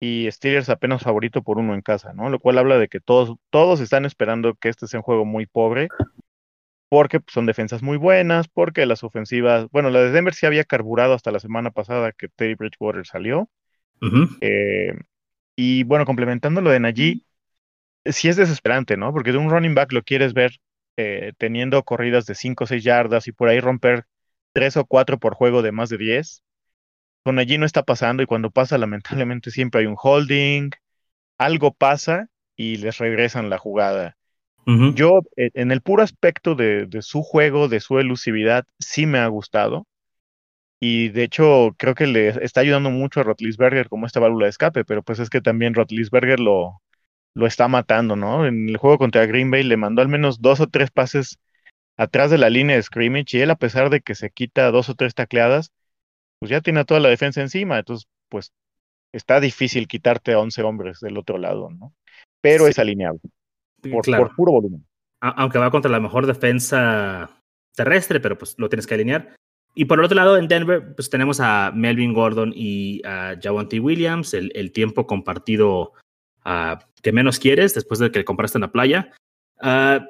[0.01, 2.31] y Steelers apenas favorito por uno en casa, ¿no?
[2.31, 5.47] Lo cual habla de que todos, todos están esperando que este sea un juego muy
[5.47, 5.89] pobre,
[6.89, 10.65] porque pues, son defensas muy buenas, porque las ofensivas, bueno, la de Denver sí había
[10.65, 13.49] carburado hasta la semana pasada que Teddy Bridgewater salió.
[15.57, 17.23] Y bueno, complementando lo de Najee,
[18.05, 19.13] sí es desesperante, ¿no?
[19.13, 20.59] Porque de un running back lo quieres ver
[20.97, 24.07] eh, teniendo corridas de 5 o 6 yardas y por ahí romper
[24.53, 26.43] 3 o 4 por juego de más de 10.
[27.25, 30.71] Con Najee no está pasando y cuando pasa, lamentablemente siempre hay un holding,
[31.39, 34.17] algo pasa y les regresan la jugada.
[34.95, 39.19] Yo, eh, en el puro aspecto de, de, su juego, de su elusividad, sí me
[39.19, 39.87] ha gustado.
[40.81, 44.51] Y de hecho, creo que le está ayudando mucho a Rotlisberger como esta válvula de
[44.51, 46.83] escape, pero pues es que también Rotlisberger lo,
[47.35, 48.47] lo está matando, ¿no?
[48.47, 51.39] En el juego contra Green Bay le mandó al menos dos o tres pases
[51.97, 54.89] atrás de la línea de scrimmage y él, a pesar de que se quita dos
[54.89, 55.71] o tres tacleadas,
[56.39, 57.79] pues ya tiene toda la defensa encima.
[57.79, 58.53] Entonces, pues
[59.13, 61.95] está difícil quitarte a 11 hombres del otro lado, ¿no?
[62.41, 63.21] Pero es alineable
[63.91, 64.87] por, por puro volumen.
[65.21, 67.41] Aunque va contra la mejor defensa
[67.75, 69.35] terrestre, pero pues lo tienes que alinear.
[69.75, 73.81] Y por el otro lado, en Denver, pues tenemos a Melvin Gordon y a Javonte
[73.81, 75.93] Williams, el, tiempo compartido
[76.47, 79.13] uh, que menos quieres después de que le compraste en la playa.
[79.61, 80.05] Uh,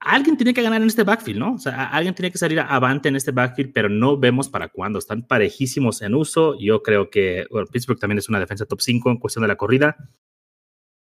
[0.00, 1.54] alguien tiene que ganar en este backfield, ¿no?
[1.54, 4.98] O sea, alguien tiene que salir avante en este backfield, pero no vemos para cuándo.
[4.98, 6.58] Están parejísimos en uso.
[6.58, 9.96] Yo creo que Pittsburgh también es una defensa top 5 en cuestión de la corrida.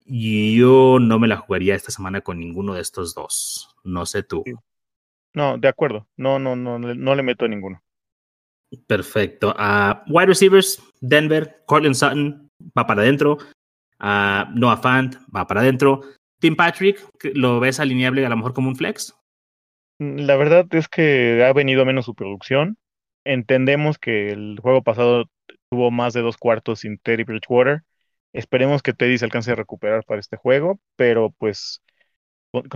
[0.04, 3.74] Yo no me la jugaría esta semana con ninguno de estos dos.
[3.82, 4.44] No sé tú.
[5.34, 6.06] No, de acuerdo.
[6.16, 7.82] No, no, no, no le meto a ninguno.
[8.86, 9.54] Perfecto.
[9.58, 13.38] Uh, wide receivers, Denver, Cortland Sutton va para adentro.
[14.00, 16.02] Uh, Noah Fant va para adentro.
[16.40, 17.02] Tim Patrick,
[17.34, 19.14] ¿lo ves alineable a lo mejor como un flex?
[19.98, 22.76] La verdad es que ha venido menos su producción.
[23.24, 25.24] Entendemos que el juego pasado
[25.70, 27.82] tuvo más de dos cuartos sin Teddy Bridgewater.
[28.32, 31.82] Esperemos que Teddy se alcance a recuperar para este juego, pero pues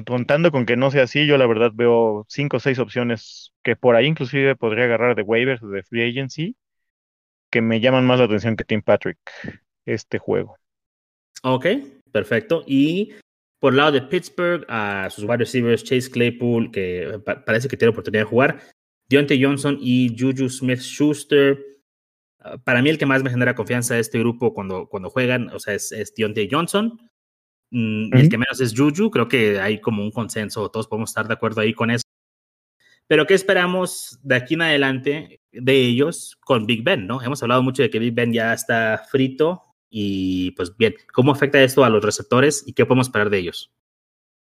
[0.05, 3.77] contando con que no sea así, yo la verdad veo cinco o seis opciones que
[3.77, 6.57] por ahí inclusive podría agarrar de waivers de free agency
[7.51, 9.19] que me llaman más la atención que Tim Patrick
[9.85, 10.57] este juego.
[11.43, 11.67] Ok,
[12.13, 12.65] perfecto.
[12.67, 13.15] Y
[13.59, 17.91] por el lado de Pittsburgh, a sus wide receivers Chase Claypool, que parece que tiene
[17.91, 18.61] oportunidad de jugar,
[19.09, 21.59] Deontay Johnson y Juju Smith Schuster.
[22.39, 25.51] Ah, para mí el que más me genera confianza de este grupo cuando, cuando juegan,
[25.51, 27.10] o sea, es, es Deontay Johnson.
[27.71, 31.11] Mm, y el que menos es Juju, creo que hay como un consenso, todos podemos
[31.11, 32.03] estar de acuerdo ahí con eso.
[33.07, 37.23] Pero ¿qué esperamos de aquí en adelante de ellos con Big Ben, no?
[37.23, 41.61] Hemos hablado mucho de que Big Ben ya está frito y pues bien, ¿cómo afecta
[41.61, 43.73] esto a los receptores y qué podemos esperar de ellos?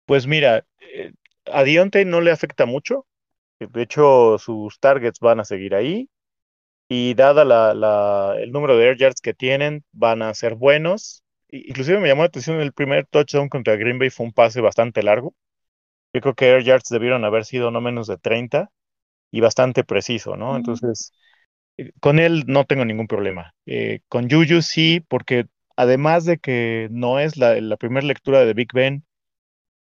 [0.06, 1.12] Pues mira, eh,
[1.46, 3.06] a Dionte no le afecta mucho.
[3.58, 6.08] De hecho, sus targets van a seguir ahí.
[6.88, 11.23] Y dada la, la, el número de air yards que tienen, van a ser buenos
[11.58, 15.02] inclusive me llamó la atención el primer touchdown contra Green Bay fue un pase bastante
[15.02, 15.34] largo.
[16.12, 18.70] Yo creo que air yards debieron haber sido no menos de 30
[19.30, 20.56] y bastante preciso, ¿no?
[20.56, 21.12] Entonces,
[21.76, 23.52] eh, con él no tengo ningún problema.
[23.66, 25.46] Eh, con Juju sí, porque
[25.76, 29.04] además de que no es la, la primera lectura de Big Ben,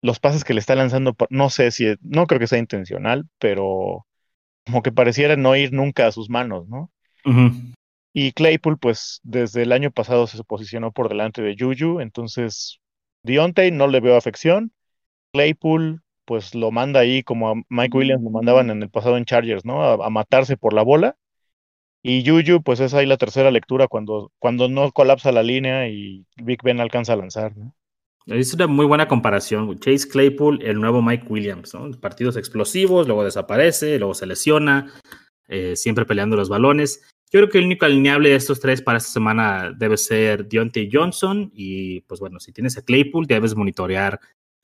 [0.00, 4.06] los pases que le está lanzando, no sé si, no creo que sea intencional, pero
[4.64, 6.90] como que pareciera no ir nunca a sus manos, ¿no?
[8.12, 12.80] Y Claypool, pues desde el año pasado se posicionó por delante de Juju, entonces
[13.22, 14.72] Dionte no le veo afección.
[15.32, 19.24] Claypool, pues lo manda ahí como a Mike Williams lo mandaban en el pasado en
[19.24, 19.82] Chargers, ¿no?
[19.82, 21.16] A, matarse por la bola.
[22.02, 26.26] Y Juju, pues es ahí la tercera lectura cuando, cuando no colapsa la línea y
[26.36, 27.74] Big Ben alcanza a lanzar, ¿no?
[28.26, 29.78] Es una muy buena comparación.
[29.80, 31.90] Chase Claypool, el nuevo Mike Williams, ¿no?
[31.98, 34.92] Partidos explosivos, luego desaparece, luego se lesiona,
[35.48, 37.02] eh, siempre peleando los balones.
[37.32, 40.90] Yo creo que el único alineable de estos tres para esta semana debe ser Deontay
[40.92, 41.50] Johnson.
[41.54, 44.20] Y pues bueno, si tienes a Claypool, debes monitorear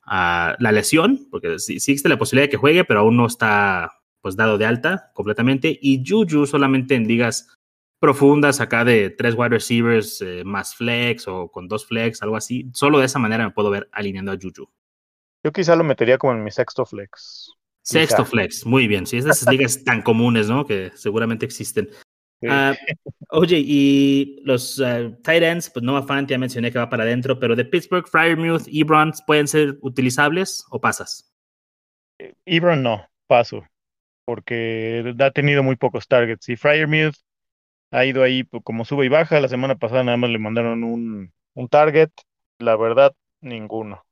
[0.07, 3.91] uh, la lesión, porque sí, existe la posibilidad de que juegue, pero aún no está
[4.21, 5.79] pues dado de alta completamente.
[5.81, 7.57] Y Juju solamente en ligas
[8.01, 12.69] profundas, acá de tres wide receivers eh, más flex o con dos flex, algo así.
[12.75, 14.69] Solo de esa manera me puedo ver alineando a Juju.
[15.43, 17.51] Yo quizá lo metería como en mi sexto flex.
[17.83, 19.07] Sexto flex, muy bien.
[19.07, 20.67] Sí, esas ligas tan comunes, ¿no?
[20.67, 21.89] Que seguramente existen.
[22.47, 22.75] Ah,
[23.31, 27.39] oye, y los uh, tight ends, pues Noah Fant ya mencioné que va para adentro,
[27.41, 31.33] pero de Pittsburgh, Fryermuth, Ebron, ¿pueden ser utilizables o pasas?
[32.45, 33.65] Ebron no, paso,
[34.25, 36.49] porque ha tenido muy pocos targets.
[36.49, 37.17] Y Fryermuth
[37.91, 39.41] ha ido ahí pues, como sube y baja.
[39.41, 42.11] La semana pasada nada más le mandaron un, un target.
[42.59, 44.05] La verdad, ninguno.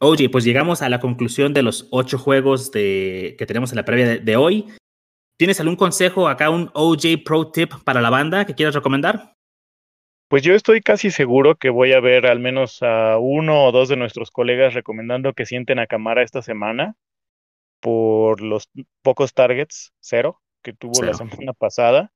[0.00, 3.84] Oye, pues llegamos a la conclusión de los ocho juegos de, que tenemos en la
[3.84, 4.66] previa de hoy.
[5.42, 9.34] ¿Tienes algún consejo acá, un OJ Pro Tip para la banda que quieras recomendar?
[10.28, 13.88] Pues yo estoy casi seguro que voy a ver al menos a uno o dos
[13.88, 16.94] de nuestros colegas recomendando que sienten a Camara esta semana
[17.80, 18.70] por los
[19.02, 22.12] pocos targets, cero, que tuvo la semana pasada,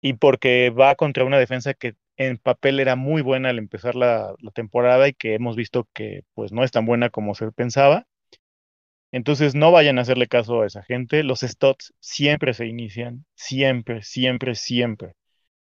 [0.00, 4.34] y porque va contra una defensa que en papel era muy buena al empezar la,
[4.38, 8.06] la temporada y que hemos visto que pues no es tan buena como se pensaba.
[9.16, 11.22] Entonces no vayan a hacerle caso a esa gente.
[11.22, 15.14] Los stots siempre se inician, siempre, siempre, siempre.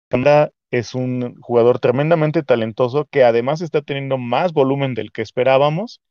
[0.09, 6.01] Kanda es un jugador tremendamente talentoso que además está teniendo más volumen del que esperábamos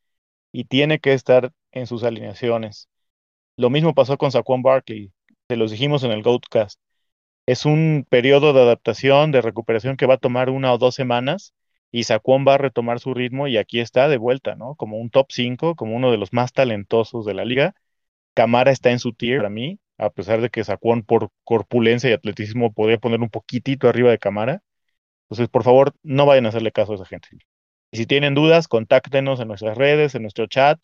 [0.51, 2.89] y tiene que estar en sus alineaciones.
[3.55, 5.13] Lo mismo pasó con Saquon Barkley,
[5.47, 6.81] se los dijimos en el Goatcast.
[7.45, 11.53] es un periodo de adaptación, de recuperación que va a tomar una o dos semanas
[11.91, 14.75] y Saquon va a retomar su ritmo y aquí está de vuelta, ¿no?
[14.75, 17.75] Como un top 5, como uno de los más talentosos de la liga.
[18.33, 22.13] Camara está en su tier para mí, a pesar de que Saquon por corpulencia y
[22.13, 24.63] atleticismo podría poner un poquitito arriba de Camara.
[25.25, 27.29] Entonces, por favor, no vayan a hacerle caso a esa gente.
[27.91, 30.81] Y si tienen dudas, contáctenos en nuestras redes, en nuestro chat.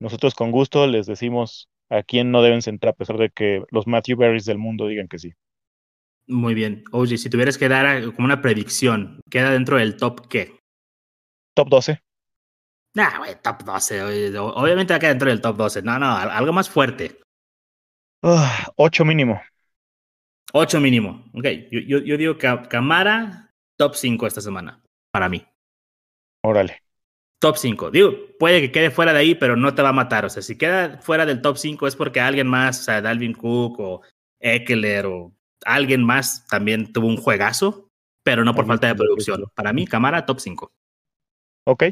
[0.00, 3.86] Nosotros con gusto les decimos a quién no deben centrar, a pesar de que los
[3.86, 5.32] Matthew Berries del mundo digan que sí.
[6.28, 6.84] Muy bien.
[6.92, 10.58] Oye, si tuvieras que dar como una predicción, ¿queda dentro del top qué?
[11.54, 12.02] Top 12.
[12.94, 14.38] Nah, güey, top 12.
[14.38, 15.82] Obviamente va a quedar dentro del top 12.
[15.82, 17.20] No, no, algo más fuerte.
[18.22, 19.40] 8 mínimo.
[20.52, 21.24] 8 mínimo.
[21.34, 25.46] Ok, yo, yo, yo digo Camara, top 5 esta semana, para mí.
[26.42, 26.82] Órale.
[27.38, 27.90] Top 5.
[27.90, 30.24] Digo, puede que quede fuera de ahí, pero no te va a matar.
[30.24, 33.34] O sea, si queda fuera del top 5 es porque alguien más, o sea, Dalvin
[33.34, 34.02] Cook o
[34.40, 37.90] Eckler o alguien más también tuvo un juegazo,
[38.22, 39.44] pero no por falta de producción.
[39.54, 40.72] Para mí, Camara, top 5.
[41.68, 41.84] Ok.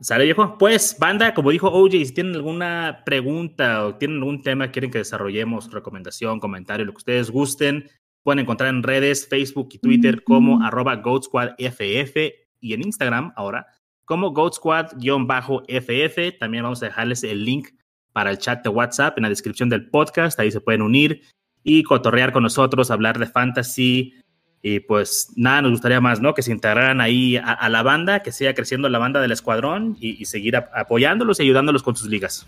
[0.00, 0.56] ¿Sale, viejo?
[0.56, 4.98] Pues, banda, como dijo OJ, si tienen alguna pregunta o tienen algún tema, quieren que
[4.98, 7.90] desarrollemos, recomendación, comentario, lo que ustedes gusten,
[8.22, 12.16] pueden encontrar en redes, Facebook y Twitter como arroba GoatSquadFF
[12.60, 13.66] y en Instagram ahora
[14.10, 16.38] como GoatSquad-FF.
[16.38, 17.68] También vamos a dejarles el link
[18.12, 20.40] para el chat de WhatsApp en la descripción del podcast.
[20.40, 21.22] Ahí se pueden unir
[21.62, 24.14] y cotorrear con nosotros, hablar de fantasy.
[24.62, 26.34] Y pues nada, nos gustaría más, ¿no?
[26.34, 30.24] Que se integraran ahí a, la banda, que siga creciendo la banda del escuadrón y,
[30.26, 32.46] seguir apoyándolos y ayudándolos con sus ligas.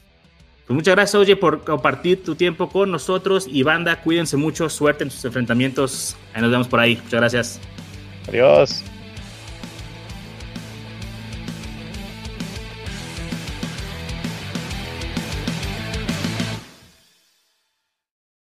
[0.67, 3.47] Pues muchas gracias, Oye, por compartir tu tiempo con nosotros.
[3.51, 6.17] Y banda, cuídense mucho, suerte en sus enfrentamientos.
[6.35, 6.97] Ahí nos vemos por ahí.
[6.97, 7.61] Muchas gracias.
[8.29, 8.85] Adiós.